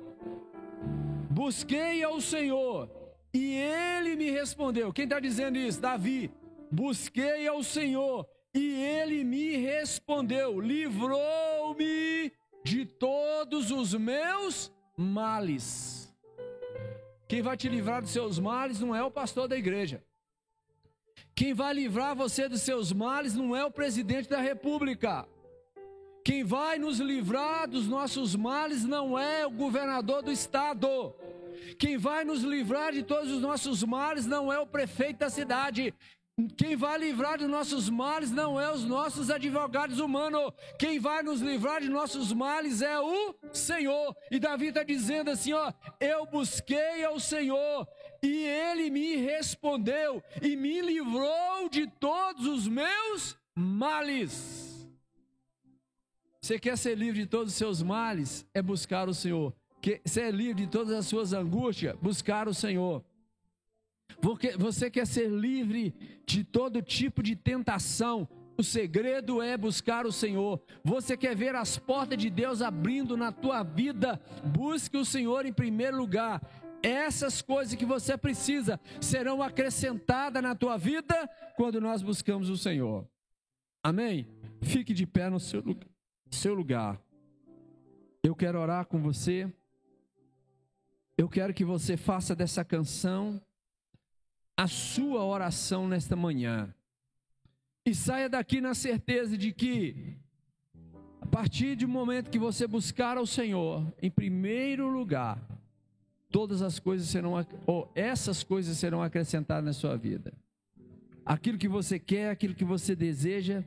busquei 1.31 2.03
ao 2.03 2.23
Senhor 2.23 2.89
e 3.35 3.55
ele 3.55 4.17
me 4.17 4.31
respondeu. 4.31 4.95
Quem 4.95 5.05
está 5.05 5.21
dizendo 5.21 5.59
isso? 5.59 5.79
Davi. 5.79 6.31
Busquei 6.71 7.47
ao 7.47 7.63
Senhor 7.63 8.27
e 8.55 8.83
ele 8.83 9.25
me 9.25 9.57
respondeu. 9.57 10.59
Livrou-me 10.59 12.33
de 12.65 12.87
todos 12.87 13.71
os 13.71 13.93
meus 13.93 14.73
males. 14.97 16.11
Quem 17.29 17.43
vai 17.43 17.59
te 17.59 17.69
livrar 17.69 18.01
dos 18.01 18.11
seus 18.11 18.39
males 18.39 18.81
não 18.81 18.95
é 18.95 19.05
o 19.05 19.11
pastor 19.11 19.47
da 19.47 19.57
igreja. 19.57 20.03
Quem 21.35 21.55
vai 21.55 21.73
livrar 21.73 22.15
você 22.15 22.49
dos 22.49 22.61
seus 22.61 22.93
males 22.93 23.35
não 23.35 23.57
é 23.57 23.65
o 23.65 23.71
presidente 23.71 24.29
da 24.29 24.41
república. 24.41 25.27
Quem 26.25 26.45
vai 26.45 26.79
nos 26.79 27.01
livrar 27.01 27.69
dos 27.69 27.89
nossos 27.89 28.37
males 28.37 28.85
não 28.85 29.19
é 29.19 29.45
o 29.47 29.51
governador 29.51 30.23
do 30.23 30.31
estado. 30.31 31.15
Quem 31.79 31.97
vai 31.97 32.25
nos 32.25 32.43
livrar 32.43 32.93
de 32.93 33.03
todos 33.03 33.31
os 33.31 33.41
nossos 33.41 33.83
males 33.83 34.27
não 34.27 34.53
é 34.53 34.59
o 34.59 34.67
prefeito 34.67 35.19
da 35.19 35.31
cidade. 35.31 35.95
Quem 36.57 36.77
vai 36.77 36.97
livrar 36.99 37.39
dos 37.39 37.49
nossos 37.49 37.91
males 37.91 38.31
não 38.31 38.59
é 38.59 38.73
os 38.73 38.85
nossos 38.85 39.31
advogados 39.31 39.99
humanos. 39.99 40.53
Quem 40.79 40.99
vai 40.99 41.23
nos 41.23 41.41
livrar 41.41 41.81
de 41.81 41.89
nossos 41.89 42.33
males 42.33 42.81
é 42.81 42.99
o 42.99 43.35
Senhor. 43.53 44.17
E 44.31 44.39
Davi 44.39 44.69
está 44.69 44.83
dizendo 44.83 45.31
assim: 45.31 45.53
ó, 45.53 45.73
eu 46.01 46.25
busquei 46.27 47.05
ao 47.05 47.21
Senhor 47.21 47.87
e 48.23 48.45
ele 48.45 48.91
me 48.91 49.17
respondeu 49.17 50.23
e 50.41 50.55
me 50.57 50.81
livrou 50.81 51.69
de 51.69 51.87
todos 51.87 52.47
os 52.47 52.69
meus 52.69 53.37
males. 53.55 54.89
Você 56.41 56.59
quer 56.59 56.77
ser 56.79 56.97
livre 56.97 57.21
de 57.23 57.27
todos 57.27 57.53
os 57.53 57.59
seus 57.59 57.83
males? 57.83 58.47
É 58.55 58.63
buscar 58.63 59.09
o 59.09 59.15
Senhor 59.15 59.55
que 59.83 60.01
ser 60.05 60.33
livre 60.33 60.65
de 60.65 60.71
todas 60.71 60.95
as 60.95 61.07
suas 61.07 61.33
angústias, 61.33 61.97
buscar 62.01 62.47
o 62.47 62.55
Senhor. 62.55 63.05
Você 64.57 64.89
quer 64.89 65.07
ser 65.07 65.29
livre 65.29 65.93
de 66.25 66.45
todo 66.45 66.81
tipo 66.81 67.21
de 67.21 67.35
tentação. 67.35 68.29
O 68.57 68.63
segredo 68.63 69.43
é 69.43 69.57
buscar 69.57 70.07
o 70.07 70.13
Senhor. 70.13 70.63
Você 70.85 71.17
quer 71.17 71.35
ver 71.35 71.57
as 71.57 71.77
portas 71.77 72.17
de 72.17 72.31
Deus 72.31 72.63
abrindo 72.63 73.17
na 73.17 73.33
tua 73.33 73.65
vida? 73.65 74.21
Busque 74.45 74.97
o 74.97 75.05
Senhor 75.05 75.45
em 75.45 75.53
primeiro 75.53 75.97
lugar. 75.97 76.41
Essas 76.83 77.41
coisas 77.41 77.75
que 77.75 77.85
você 77.85 78.17
precisa 78.17 78.81
serão 79.01 79.43
acrescentadas 79.43 80.43
na 80.43 80.55
tua 80.55 80.77
vida 80.77 81.29
quando 81.57 81.81
nós 81.81 82.03
buscamos 82.03 82.49
o 82.49 82.57
Senhor. 82.57 83.09
Amém? 83.83 84.27
Fique 84.61 84.93
de 84.93 85.07
pé 85.07 85.29
no 85.29 85.39
seu 85.39 86.55
lugar. 86.55 87.01
Eu 88.23 88.35
quero 88.35 88.61
orar 88.61 88.87
com 88.87 89.01
você. 89.01 89.53
Eu 91.17 91.29
quero 91.29 91.55
que 91.55 91.65
você 91.65 91.97
faça 91.97 92.35
dessa 92.35 92.65
canção 92.65 93.41
a 94.57 94.67
sua 94.67 95.25
oração 95.25 95.89
nesta 95.89 96.17
manhã. 96.17 96.75
E 97.85 97.95
saia 97.95 98.29
daqui 98.29 98.61
na 98.61 98.75
certeza 98.75 99.37
de 99.37 99.53
que 99.53 100.17
partir 101.33 101.77
do 101.77 101.89
momento 101.89 102.31
que 102.31 102.39
você 102.39 102.67
buscar 102.67 103.17
ao 103.17 103.25
Senhor, 103.25 103.91
em 104.03 104.11
primeiro 104.11 104.87
lugar, 104.91 105.43
todas 106.33 106.63
as 106.63 106.81
coisas 106.81 107.07
serão, 107.09 107.35
ou 107.67 107.93
essas 107.95 108.43
coisas 108.43 108.77
serão 108.79 109.03
acrescentadas 109.03 109.65
na 109.65 109.73
sua 109.75 109.97
vida. 109.97 110.33
Aquilo 111.25 111.59
que 111.59 111.69
você 111.69 111.99
quer, 111.99 112.31
aquilo 112.31 112.55
que 112.55 112.65
você 112.65 112.97
deseja, 112.97 113.63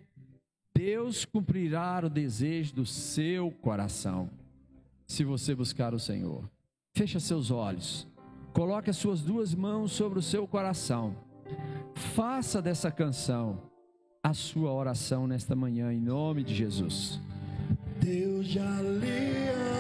Deus 0.76 1.24
cumprirá 1.24 2.02
o 2.04 2.10
desejo 2.10 2.74
do 2.74 2.86
seu 2.86 3.52
coração, 3.52 4.30
se 5.08 5.24
você 5.24 5.56
buscar 5.56 5.94
o 5.94 6.00
Senhor. 6.00 6.50
Feche 6.94 7.20
seus 7.20 7.52
olhos, 7.52 8.08
coloque 8.52 8.90
as 8.90 8.98
suas 8.98 9.22
duas 9.22 9.54
mãos 9.54 9.92
sobre 9.92 10.20
o 10.20 10.22
seu 10.22 10.48
coração. 10.48 11.16
Faça 11.94 12.62
dessa 12.62 12.92
canção 12.92 13.62
a 14.24 14.34
sua 14.34 14.74
oração 14.74 15.28
nesta 15.28 15.56
manhã, 15.56 15.94
em 15.94 16.02
nome 16.02 16.44
de 16.44 16.54
Jesus. 16.56 17.22
Deus 18.02 18.48
de 18.48 18.60
aliança, 18.60 19.75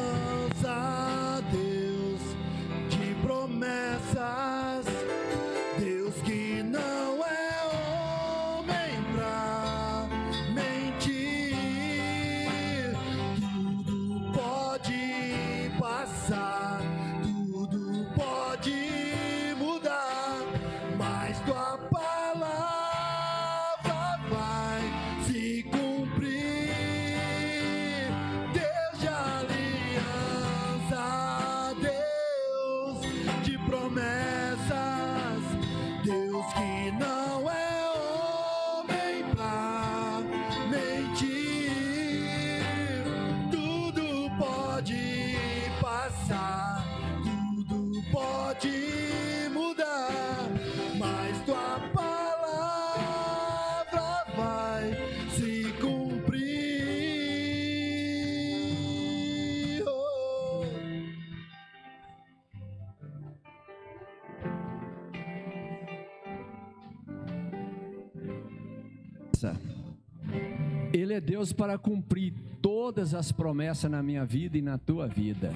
Ele 70.95 71.13
é 71.13 71.19
Deus 71.19 71.51
para 71.51 71.77
cumprir 71.77 72.33
todas 72.61 73.13
as 73.13 73.29
promessas 73.29 73.91
na 73.91 74.01
minha 74.01 74.23
vida 74.23 74.57
e 74.57 74.61
na 74.61 74.77
tua 74.77 75.05
vida. 75.07 75.53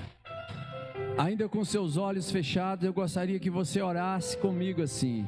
Ainda 1.17 1.47
com 1.47 1.63
seus 1.63 1.95
olhos 1.95 2.29
fechados, 2.29 2.83
eu 2.83 2.91
gostaria 2.91 3.39
que 3.39 3.49
você 3.49 3.81
orasse 3.81 4.37
comigo 4.37 4.81
assim: 4.81 5.25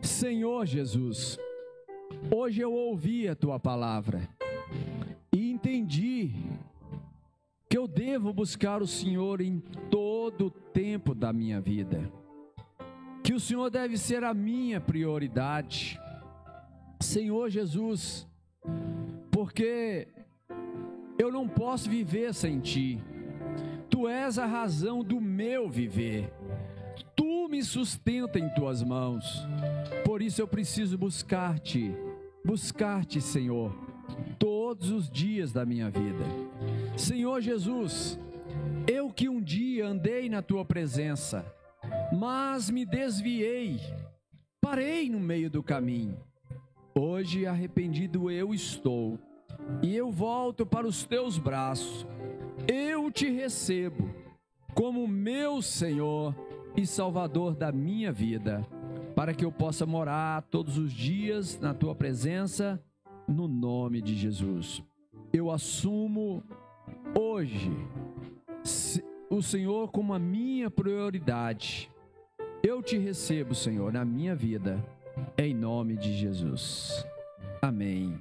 Senhor 0.00 0.64
Jesus, 0.64 1.38
hoje 2.34 2.62
eu 2.62 2.72
ouvi 2.72 3.28
a 3.28 3.34
tua 3.34 3.60
palavra 3.60 4.26
e 5.30 5.50
entendi 5.50 6.32
que 7.68 7.76
eu 7.76 7.86
devo 7.86 8.32
buscar 8.32 8.80
o 8.80 8.86
Senhor 8.86 9.42
em 9.42 9.62
todo 9.90 10.46
o 10.46 10.50
tempo 10.50 11.14
da 11.14 11.34
minha 11.34 11.60
vida, 11.60 12.10
que 13.22 13.34
o 13.34 13.40
Senhor 13.40 13.68
deve 13.68 13.98
ser 13.98 14.24
a 14.24 14.32
minha 14.32 14.80
prioridade. 14.80 16.00
Senhor 16.98 17.50
Jesus, 17.50 18.26
porque 19.54 20.08
eu 21.16 21.30
não 21.30 21.46
posso 21.46 21.88
viver 21.88 22.34
sem 22.34 22.58
ti. 22.58 23.00
Tu 23.88 24.08
és 24.08 24.36
a 24.36 24.46
razão 24.46 25.04
do 25.04 25.20
meu 25.20 25.70
viver. 25.70 26.28
Tu 27.14 27.48
me 27.48 27.62
sustenta 27.62 28.36
em 28.36 28.52
tuas 28.54 28.82
mãos. 28.82 29.46
Por 30.04 30.20
isso 30.20 30.42
eu 30.42 30.48
preciso 30.48 30.98
buscar-te, 30.98 31.94
buscar-te, 32.44 33.20
Senhor, 33.20 33.72
todos 34.40 34.90
os 34.90 35.08
dias 35.08 35.52
da 35.52 35.64
minha 35.64 35.88
vida. 35.88 36.24
Senhor 36.96 37.40
Jesus, 37.40 38.18
eu 38.88 39.08
que 39.08 39.28
um 39.28 39.40
dia 39.40 39.86
andei 39.86 40.28
na 40.28 40.42
tua 40.42 40.64
presença, 40.64 41.46
mas 42.12 42.68
me 42.70 42.84
desviei, 42.84 43.78
parei 44.60 45.08
no 45.08 45.20
meio 45.20 45.48
do 45.48 45.62
caminho. 45.62 46.18
Hoje 46.92 47.46
arrependido 47.46 48.30
eu 48.30 48.52
estou, 48.52 49.16
e 49.82 49.94
eu 49.94 50.10
volto 50.10 50.64
para 50.64 50.86
os 50.86 51.04
teus 51.04 51.38
braços. 51.38 52.06
Eu 52.66 53.10
te 53.10 53.28
recebo 53.30 54.08
como 54.74 55.06
meu 55.06 55.62
Senhor 55.62 56.34
e 56.76 56.86
Salvador 56.86 57.54
da 57.54 57.70
minha 57.70 58.12
vida, 58.12 58.66
para 59.14 59.32
que 59.32 59.44
eu 59.44 59.52
possa 59.52 59.86
morar 59.86 60.42
todos 60.42 60.76
os 60.76 60.92
dias 60.92 61.58
na 61.60 61.72
tua 61.72 61.94
presença, 61.94 62.82
no 63.28 63.46
nome 63.46 64.00
de 64.00 64.14
Jesus. 64.14 64.82
Eu 65.32 65.50
assumo 65.50 66.42
hoje 67.18 67.70
o 69.30 69.42
Senhor 69.42 69.90
como 69.90 70.12
a 70.12 70.18
minha 70.18 70.70
prioridade. 70.70 71.90
Eu 72.62 72.82
te 72.82 72.96
recebo, 72.96 73.54
Senhor, 73.54 73.92
na 73.92 74.04
minha 74.04 74.34
vida, 74.34 74.82
em 75.36 75.54
nome 75.54 75.96
de 75.96 76.12
Jesus. 76.14 77.06
Amém. 77.60 78.18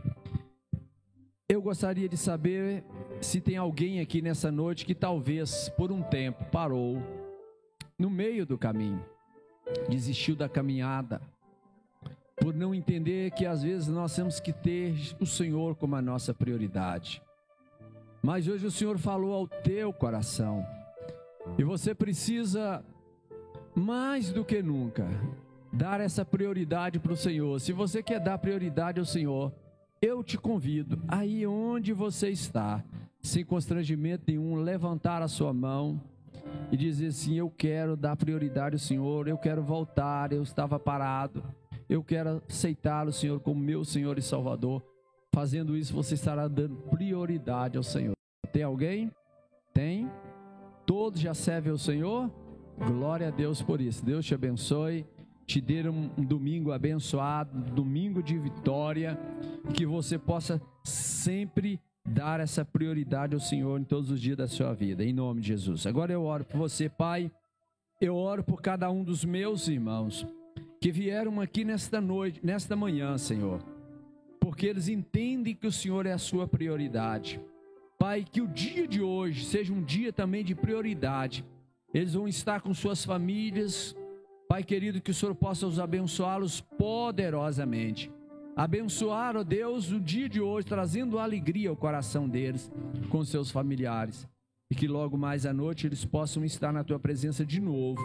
Eu 1.54 1.62
gostaria 1.62 2.10
de 2.10 2.18
saber 2.18 2.84
se 3.22 3.40
tem 3.40 3.58
alguém 3.58 4.00
aqui 4.00 4.24
nessa 4.24 4.52
noite 4.52 4.88
que 4.88 4.96
talvez 4.96 5.70
por 5.70 5.92
um 5.92 6.02
tempo 6.02 6.44
parou 6.46 7.00
no 7.96 8.10
meio 8.10 8.44
do 8.44 8.58
caminho, 8.58 9.06
desistiu 9.88 10.36
da 10.36 10.50
caminhada, 10.50 11.22
por 12.38 12.56
não 12.56 12.74
entender 12.74 13.30
que 13.34 13.46
às 13.46 13.62
vezes 13.62 13.88
nós 13.88 14.16
temos 14.16 14.40
que 14.40 14.52
ter 14.52 14.96
o 15.20 15.28
Senhor 15.28 15.76
como 15.76 15.96
a 15.96 16.02
nossa 16.02 16.34
prioridade. 16.34 17.22
Mas 18.20 18.48
hoje 18.48 18.66
o 18.66 18.72
Senhor 18.72 18.98
falou 18.98 19.36
ao 19.36 19.48
teu 19.48 19.94
coração 19.94 20.66
e 21.56 21.64
você 21.64 21.94
precisa 21.94 22.84
mais 23.76 24.32
do 24.32 24.44
que 24.44 24.60
nunca 24.64 25.08
dar 25.72 26.02
essa 26.02 26.26
prioridade 26.26 26.98
para 26.98 27.14
o 27.14 27.16
Senhor. 27.16 27.62
Se 27.62 27.72
você 27.72 28.02
quer 28.02 28.20
dar 28.20 28.40
prioridade 28.40 29.00
ao 29.00 29.06
Senhor, 29.06 29.54
eu 30.04 30.22
te 30.22 30.38
convido, 30.38 31.02
aí 31.08 31.48
onde 31.48 31.94
você 31.94 32.30
está, 32.30 32.84
sem 33.22 33.46
constrangimento 33.46 34.26
nenhum, 34.28 34.56
levantar 34.56 35.22
a 35.22 35.30
sua 35.30 35.54
mão 35.54 36.02
e 36.70 36.76
dizer 36.76 37.08
assim: 37.08 37.36
Eu 37.36 37.50
quero 37.50 37.96
dar 37.96 38.18
prioridade 38.18 38.76
ao 38.76 38.80
Senhor, 38.80 39.30
eu 39.30 39.38
quero 39.38 39.64
voltar, 39.64 40.34
eu 40.34 40.44
estava 40.44 40.78
parado, 40.78 41.42
eu 41.90 42.04
quero 42.04 42.44
aceitar 42.50 43.08
o 43.08 43.14
Senhor 43.14 43.40
como 43.40 43.62
meu 43.62 43.86
Senhor 43.86 44.18
e 44.18 44.22
Salvador. 44.22 44.84
Fazendo 45.34 45.76
isso, 45.78 45.94
você 45.94 46.16
estará 46.16 46.50
dando 46.50 46.76
prioridade 46.90 47.78
ao 47.78 47.84
Senhor. 47.84 48.14
Tem 48.52 48.62
alguém? 48.62 49.10
Tem? 49.74 50.12
Todos 50.86 51.22
já 51.22 51.34
servem 51.34 51.72
ao 51.72 51.78
Senhor? 51.78 52.30
Glória 52.78 53.30
a 53.30 53.32
Deus 53.32 53.62
por 53.62 53.80
isso. 53.80 54.04
Deus 54.04 54.26
te 54.26 54.36
abençoe 54.36 55.06
te 55.46 55.60
dê 55.60 55.88
um, 55.88 56.10
domingo 56.10 56.72
abençoado, 56.72 57.60
domingo 57.72 58.22
de 58.24 58.38
vitória, 58.38 59.18
que 59.74 59.86
você 59.86 60.18
possa 60.18 60.62
sempre 60.84 61.80
dar 62.06 62.40
essa 62.40 62.66
prioridade 62.66 63.34
ao 63.34 63.40
Senhor 63.40 63.80
em 63.80 63.84
todos 63.84 64.10
os 64.10 64.20
dias 64.20 64.38
da 64.38 64.48
sua 64.48 64.74
vida, 64.74 65.04
em 65.04 65.14
nome 65.14 65.42
de 65.42 65.48
Jesus. 65.48 65.86
Agora 65.86 66.12
eu 66.12 66.24
oro 66.24 66.44
por 66.44 66.58
você, 66.58 66.90
Pai, 66.90 67.32
eu 68.02 68.16
oro 68.16 68.44
por 68.44 68.62
cada 68.62 68.90
um 68.92 69.04
dos 69.04 69.24
meus 69.24 69.68
irmãos 69.68 70.28
que 70.82 70.92
vieram 70.92 71.40
aqui 71.40 71.64
nesta 71.64 72.02
noite, 72.02 72.42
nesta 72.44 72.76
manhã, 72.76 73.18
Senhor, 73.18 73.64
porque 74.40 74.68
eles 74.68 74.90
entendem 74.90 75.56
que 75.56 75.68
o 75.68 75.72
Senhor 75.72 76.06
é 76.06 76.12
a 76.12 76.18
sua 76.18 76.46
prioridade. 76.46 77.40
Pai, 77.98 78.26
que 78.30 78.42
o 78.42 78.48
dia 78.48 78.86
de 78.86 79.02
hoje 79.02 79.46
seja 79.46 79.72
um 79.72 79.82
dia 79.82 80.12
também 80.12 80.44
de 80.44 80.54
prioridade. 80.54 81.46
Eles 81.94 82.16
vão 82.16 82.28
estar 82.28 82.60
com 82.60 82.74
suas 82.74 83.06
famílias, 83.06 83.96
Pai 84.54 84.64
querido, 84.64 85.02
que 85.02 85.10
o 85.10 85.14
Senhor 85.16 85.34
possa 85.34 85.66
os 85.66 85.80
abençoá-los 85.80 86.62
poderosamente. 86.62 88.12
Abençoar, 88.56 89.36
ó 89.36 89.44
Deus, 89.44 89.92
o 89.92 90.00
dia 90.00 90.30
de 90.30 90.40
hoje, 90.40 90.68
trazendo 90.68 91.18
alegria 91.18 91.72
ao 91.72 91.76
coração 91.76 92.30
deles, 92.30 92.72
com 93.10 93.26
seus 93.26 93.50
familiares. 93.50 94.28
E 94.70 94.76
que 94.76 94.88
logo 94.88 95.18
mais 95.18 95.48
à 95.48 95.52
noite 95.52 95.88
eles 95.88 96.06
possam 96.06 96.46
estar 96.46 96.72
na 96.72 96.84
tua 96.84 97.00
presença 97.00 97.44
de 97.44 97.60
novo, 97.60 98.00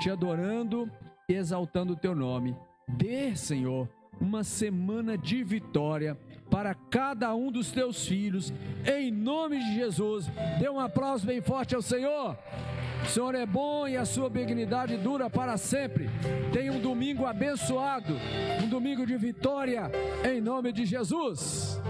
te 0.00 0.10
adorando 0.10 0.90
e 1.28 1.34
exaltando 1.34 1.92
o 1.92 1.96
teu 1.96 2.16
nome. 2.16 2.56
Dê, 2.88 3.36
Senhor, 3.36 3.88
uma 4.20 4.42
semana 4.42 5.16
de 5.16 5.44
vitória 5.44 6.18
para 6.50 6.74
cada 6.74 7.32
um 7.32 7.52
dos 7.52 7.70
teus 7.70 8.04
filhos, 8.04 8.52
em 8.84 9.12
nome 9.12 9.56
de 9.60 9.76
Jesus. 9.76 10.28
Dê 10.58 10.68
um 10.68 10.80
aplauso 10.80 11.24
bem 11.24 11.40
forte 11.40 11.76
ao 11.76 11.80
Senhor. 11.80 12.36
O 13.04 13.08
Senhor 13.08 13.34
é 13.34 13.44
bom 13.44 13.86
e 13.86 13.96
a 13.96 14.04
sua 14.04 14.30
benignidade 14.30 14.96
dura 14.96 15.28
para 15.28 15.56
sempre. 15.56 16.08
Tenha 16.52 16.72
um 16.72 16.80
domingo 16.80 17.26
abençoado, 17.26 18.14
um 18.62 18.68
domingo 18.68 19.04
de 19.04 19.16
vitória, 19.16 19.90
em 20.24 20.40
nome 20.40 20.72
de 20.72 20.86
Jesus. 20.86 21.80